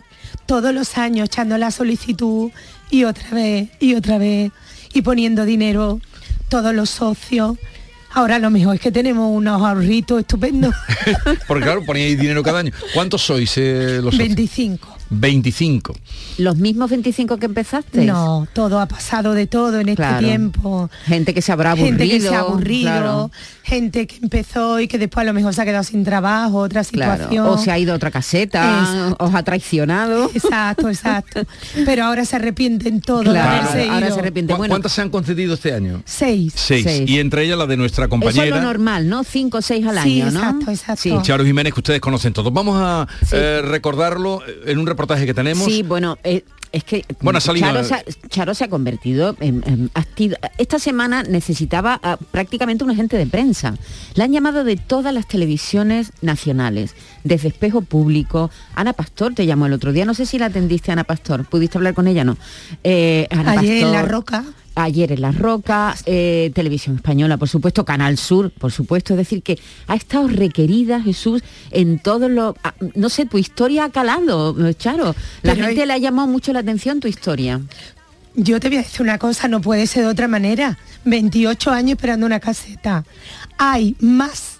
[0.47, 2.51] Todos los años echando la solicitud
[2.91, 4.53] y otra vez, y otra vez,
[4.93, 6.01] y poniendo dinero,
[6.49, 7.57] todos los socios.
[8.13, 10.73] Ahora lo mejor es que tenemos unos ahorritos estupendos.
[11.49, 12.73] Porque claro, poníais dinero cada año.
[12.93, 14.81] ¿Cuántos sois eh, los socios?
[15.15, 15.45] 25.
[15.95, 15.95] 25.
[16.39, 18.05] ¿Los mismos 25 que empezaste?
[18.05, 20.27] No, todo ha pasado de todo en este Claro.
[20.27, 20.91] tiempo.
[21.07, 21.99] Gente que se habrá aburrido.
[21.99, 23.31] Gente que se ha aburrido, claro,
[23.63, 26.83] gente que empezó y que después a lo mejor se ha quedado sin trabajo, otra
[26.85, 27.13] claro.
[27.15, 27.47] situación.
[27.47, 29.25] O se ha ido a otra caseta, Exacto.
[29.25, 30.31] os ha traicionado.
[30.35, 31.43] Exacto, exacto.
[31.85, 34.15] Pero ahora se arrepienten todos de Claro, haberse ahora ido.
[34.15, 34.57] se arrepienten.
[34.57, 36.03] ¿Cu- Bueno, ¿Cuántas se han concedido este año?
[36.05, 36.53] Seis.
[36.57, 36.85] Seis.
[36.85, 37.09] Seis.
[37.11, 38.57] Y entre ellas la de nuestra eso es compañera.
[38.57, 39.25] lo normal, ¿no?
[39.25, 40.41] Cinco o seis al Sí, año, ¿no?
[40.41, 41.03] exacto, exacto.
[41.03, 41.15] Sí.
[41.23, 42.53] Charo Jiménez, que ustedes conocen todos.
[42.53, 45.65] Vamos a eh, recordarlo en un reportaje que tenemos.
[45.65, 49.37] Sí, bueno, eh, es que Bueno, ha salido- Charo, se ha, Charo se ha convertido
[49.39, 49.91] en, en
[50.59, 53.75] Esta semana necesitaba a prácticamente un agente de prensa.
[54.15, 58.51] La han llamado de todas las televisiones nacionales, desde Espejo Público.
[58.75, 61.79] Ana Pastor te llamó el otro día, no sé si la atendiste Ana Pastor, ¿pudiste
[61.79, 62.25] hablar con ella?
[62.25, 62.37] No.
[62.83, 64.45] Eh, Ana Ayer en La Roca.
[64.77, 69.43] Ayer en La Roca, eh, Televisión Española, por supuesto, Canal Sur, por supuesto, es decir,
[69.43, 72.57] que ha estado requerida, Jesús, en todos los...
[72.65, 75.15] ah, No sé, tu historia ha calado, Charo.
[75.43, 77.61] La Pero gente hay- le ha llamado mucho la atención tu historia.
[78.35, 80.77] Yo te voy a decir una cosa, no puede ser de otra manera.
[81.05, 83.05] 28 años esperando una caseta.
[83.59, 84.59] Hay más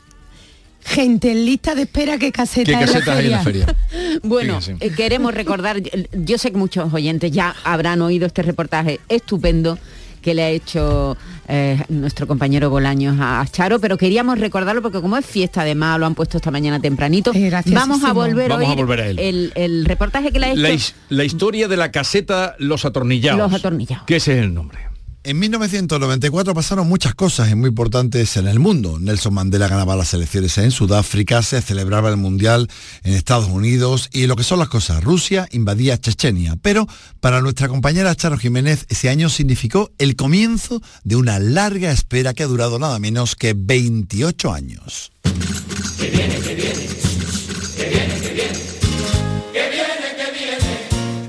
[0.85, 3.67] gente en lista de espera que caseta, ¿Qué en, la casetas hay en la feria.
[3.67, 4.21] feria?
[4.23, 5.79] Bueno, eh, queremos recordar,
[6.13, 9.79] yo sé que muchos oyentes ya habrán oído este reportaje estupendo
[10.25, 11.17] que le ha hecho
[11.47, 16.01] eh, nuestro compañero Bolaños a, a Charo, pero queríamos recordarlo porque como es fiesta además,
[16.01, 19.01] lo han puesto esta mañana tempranito, Eh, vamos a volver Vamos a a oír volver
[19.03, 19.19] a él.
[19.19, 22.85] El, el reportaje que le ha hecho La, his- la historia de la caseta Los
[22.87, 23.39] Atornillados.
[23.39, 24.07] Los Atornillados.
[24.07, 24.79] Que ese es el nombre.
[25.27, 28.99] En 1994 pasaron muchas cosas muy importantes en el mundo.
[29.01, 32.69] Nelson Mandela ganaba las elecciones en Sudáfrica, se celebraba el Mundial
[33.05, 36.57] en Estados Unidos y lo que son las cosas, Rusia invadía Chechenia.
[36.61, 36.87] Pero
[37.21, 42.43] para nuestra compañera Charo Jiménez ese año significó el comienzo de una larga espera que
[42.43, 45.11] ha durado nada menos que 28 años.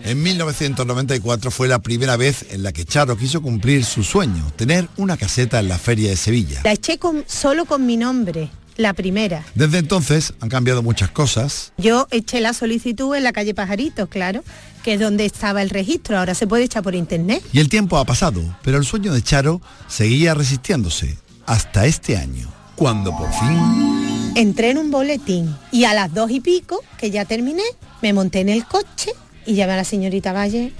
[0.05, 4.87] En 1994 fue la primera vez en la que Charo quiso cumplir su sueño, tener
[4.97, 6.61] una caseta en la Feria de Sevilla.
[6.63, 9.43] La eché solo con mi nombre, la primera.
[9.55, 11.73] Desde entonces han cambiado muchas cosas.
[11.79, 14.43] Yo eché la solicitud en la calle Pajaritos, claro,
[14.83, 17.43] que es donde estaba el registro, ahora se puede echar por internet.
[17.51, 22.47] Y el tiempo ha pasado, pero el sueño de Charo seguía resistiéndose hasta este año,
[22.75, 24.33] cuando por fin...
[24.35, 27.63] Entré en un boletín y a las dos y pico, que ya terminé,
[28.03, 29.11] me monté en el coche
[29.45, 30.73] y llamé a la señorita Valle.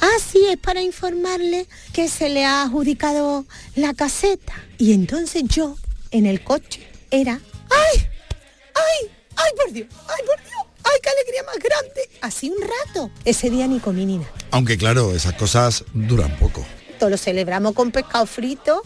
[0.00, 3.44] Ah, sí, es para informarle que se le ha adjudicado
[3.74, 4.54] la caseta.
[4.78, 5.76] Y entonces yo,
[6.10, 7.40] en el coche, era,
[7.70, 8.08] ¡ay!
[8.74, 9.10] ¡ay!
[9.36, 9.88] ¡ay, por Dios!
[10.08, 10.62] ¡ay, por Dios!
[10.84, 12.08] ¡Ay, qué alegría más grande!
[12.20, 13.10] Así un rato.
[13.24, 14.32] Ese día ni comí ni nada.
[14.50, 16.64] Aunque claro, esas cosas duran poco.
[16.98, 18.82] Todo lo celebramos con pescado frito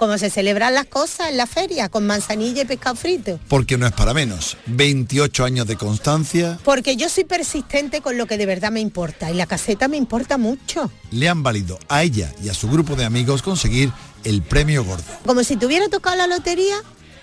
[0.00, 3.38] como se celebran las cosas en la feria, con manzanilla y pescado frito.
[3.48, 4.56] Porque no es para menos.
[4.64, 6.58] 28 años de constancia.
[6.64, 9.98] Porque yo soy persistente con lo que de verdad me importa y la caseta me
[9.98, 10.90] importa mucho.
[11.10, 13.92] Le han valido a ella y a su grupo de amigos conseguir
[14.24, 15.04] el premio gordo.
[15.26, 16.76] Como si tuviera tocado la lotería,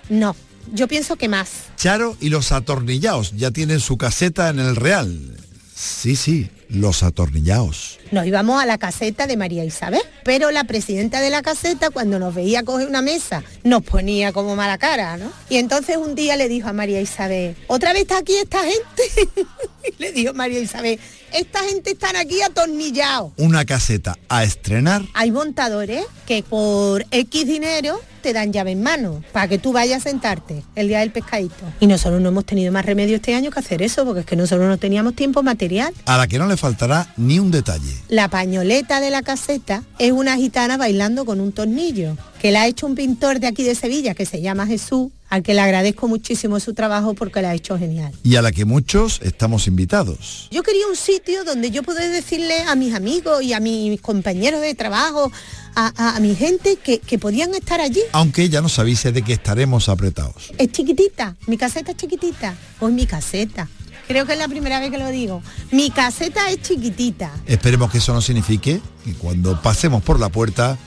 [0.09, 0.35] no.
[0.71, 1.49] Yo pienso que más.
[1.77, 5.35] Charo y los atornillados ya tienen su caseta en el Real.
[5.75, 7.97] Sí, sí, los atornillados.
[8.11, 12.19] Nos íbamos a la caseta de María Isabel, pero la presidenta de la caseta cuando
[12.19, 15.31] nos veía coger una mesa nos ponía como mala cara, ¿no?
[15.49, 19.43] Y entonces un día le dijo a María Isabel, ¿otra vez está aquí esta gente?
[19.97, 20.99] y le dijo María Isabel,
[21.33, 23.33] esta gente están aquí atornillados.
[23.37, 25.03] Una caseta a estrenar.
[25.13, 30.05] Hay montadores que por X dinero te dan llave en mano para que tú vayas
[30.05, 31.65] a sentarte el día del pescadito.
[31.79, 34.35] Y nosotros no hemos tenido más remedio este año que hacer eso, porque es que
[34.35, 35.93] nosotros no teníamos tiempo material.
[36.05, 37.96] A la que no le faltará ni un detalle.
[38.09, 42.67] La pañoleta de la caseta es una gitana bailando con un tornillo, que la ha
[42.67, 46.07] hecho un pintor de aquí de Sevilla que se llama Jesús, al que le agradezco
[46.07, 48.13] muchísimo su trabajo porque la ha hecho genial.
[48.23, 50.47] Y a la que muchos estamos invitados.
[50.51, 54.61] Yo quería un sitio donde yo pudiera decirle a mis amigos y a mis compañeros
[54.61, 55.31] de trabajo,
[55.75, 58.01] a, mi gente que, que, podían estar allí.
[58.13, 60.51] Aunque ya nos avise de que estaremos apretados.
[60.57, 62.55] Es chiquitita, mi caseta es chiquitita.
[62.79, 63.67] O mi caseta.
[64.07, 65.43] Creo que es la primera vez que lo digo.
[65.71, 67.31] Mi caseta es chiquitita.
[67.45, 70.77] Esperemos que eso no signifique que cuando pasemos por la puerta,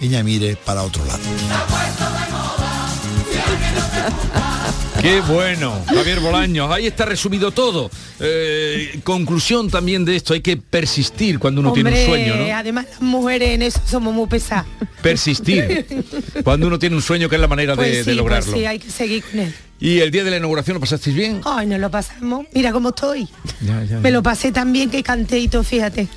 [0.00, 1.20] ella mire para otro lado.
[5.00, 6.70] Qué bueno, Javier Bolaños.
[6.70, 7.90] Ahí está resumido todo.
[8.18, 12.54] Eh, conclusión también de esto, hay que persistir cuando uno tiene un sueño, ¿no?
[12.54, 14.66] Además las mujeres en eso somos muy pesadas.
[15.02, 15.86] Persistir.
[16.44, 18.52] cuando uno tiene un sueño, que es la manera de, pues pues lograrlo.
[18.52, 19.54] sí, hay que seguir con él.
[19.78, 21.40] ¿Y el día de la inauguración lo pasasteis bien?
[21.44, 22.46] Ay, no lo pasamos.
[22.54, 23.28] Mira cómo estoy.
[24.02, 26.08] Me lo pasé tan bien que canté y todo, fíjate.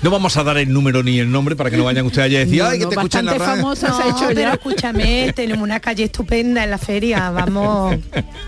[0.00, 2.38] No vamos a dar el número ni el nombre para que no vayan ustedes allá
[2.38, 3.62] a decir, ay, que te escuchan la radio.
[3.62, 7.96] No, ha hecho pero escúchame, tenemos una calle estupenda en la feria, vamos.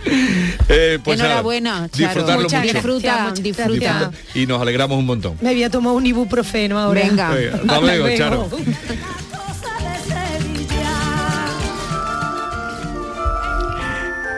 [0.69, 2.61] eh, pues Enhorabuena, disfrutarlo mucho.
[2.61, 5.37] Disfruta, disfruta, Y nos alegramos un montón.
[5.41, 7.03] Me había tomado un ibuprofeno ahora.
[7.03, 7.31] Venga.
[7.31, 8.49] hasta luego, Charo.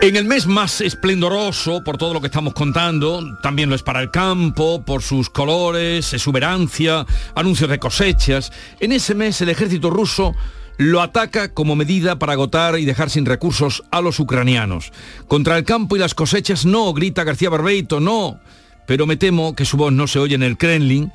[0.03, 4.01] En el mes más esplendoroso, por todo lo que estamos contando, también lo es para
[4.01, 8.51] el campo, por sus colores, exuberancia, anuncios de cosechas,
[8.81, 10.35] en ese mes el ejército ruso
[10.77, 14.91] lo ataca como medida para agotar y dejar sin recursos a los ucranianos.
[15.29, 18.41] Contra el campo y las cosechas no, grita García Barbeito, no.
[18.89, 21.13] Pero me temo que su voz no se oye en el Kremlin,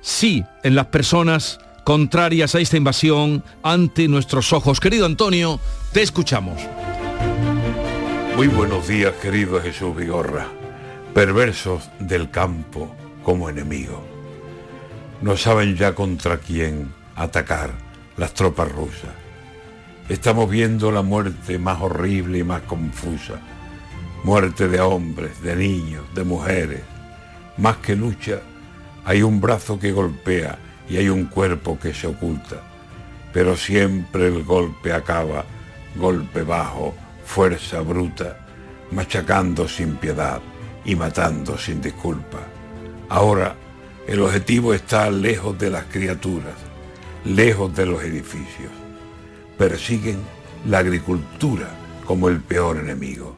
[0.00, 4.80] sí en las personas contrarias a esta invasión ante nuestros ojos.
[4.80, 5.60] Querido Antonio,
[5.92, 6.58] te escuchamos.
[8.36, 10.48] Muy buenos días, querido Jesús Vigorra,
[11.14, 14.02] perversos del campo como enemigo.
[15.22, 17.70] No saben ya contra quién atacar
[18.16, 19.12] las tropas rusas.
[20.08, 23.34] Estamos viendo la muerte más horrible y más confusa.
[24.24, 26.82] Muerte de hombres, de niños, de mujeres.
[27.56, 28.40] Más que lucha,
[29.04, 30.58] hay un brazo que golpea
[30.88, 32.56] y hay un cuerpo que se oculta.
[33.32, 35.44] Pero siempre el golpe acaba,
[35.94, 38.46] golpe bajo, fuerza bruta,
[38.90, 40.40] machacando sin piedad
[40.84, 42.40] y matando sin disculpa.
[43.08, 43.56] Ahora
[44.06, 46.54] el objetivo está lejos de las criaturas,
[47.24, 48.70] lejos de los edificios.
[49.56, 50.18] Persiguen
[50.66, 51.68] la agricultura
[52.04, 53.36] como el peor enemigo.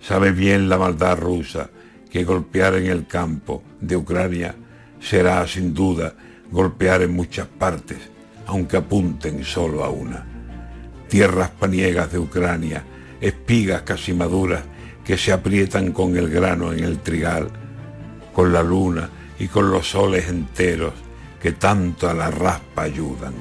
[0.00, 1.70] Sabe bien la maldad rusa
[2.10, 4.54] que golpear en el campo de Ucrania
[5.00, 6.14] será sin duda
[6.50, 7.98] golpear en muchas partes,
[8.46, 10.24] aunque apunten solo a una.
[11.08, 12.84] Tierras paniegas de Ucrania,
[13.24, 14.62] espigas casi maduras
[15.02, 17.48] que se aprietan con el grano en el trigal,
[18.34, 19.08] con la luna
[19.38, 20.92] y con los soles enteros
[21.40, 23.32] que tanto a la raspa ayudan.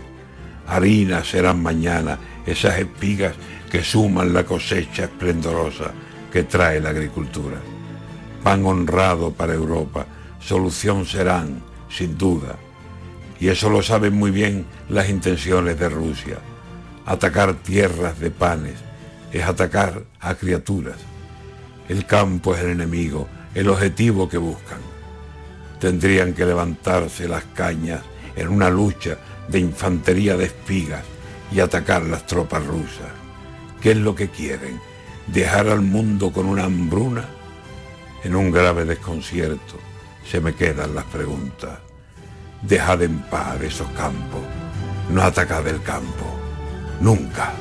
[0.67, 3.35] Harina serán mañana esas espigas
[3.69, 5.91] que suman la cosecha esplendorosa
[6.31, 7.57] que trae la agricultura.
[8.41, 10.05] Pan honrado para Europa,
[10.39, 12.55] solución serán, sin duda.
[13.37, 16.37] Y eso lo saben muy bien las intenciones de Rusia.
[17.05, 18.92] Atacar tierras de panes
[19.33, 20.97] es atacar a criaturas.
[21.89, 24.79] El campo es el enemigo, el objetivo que buscan.
[25.79, 28.01] Tendrían que levantarse las cañas
[28.35, 29.17] en una lucha
[29.49, 31.03] de infantería de espigas
[31.51, 33.11] y atacar las tropas rusas.
[33.81, 34.79] ¿Qué es lo que quieren?
[35.27, 37.25] ¿Dejar al mundo con una hambruna?
[38.23, 39.77] En un grave desconcierto
[40.29, 41.79] se me quedan las preguntas.
[42.61, 44.41] Dejad en paz esos campos,
[45.09, 46.25] no atacad el campo,
[47.01, 47.51] nunca.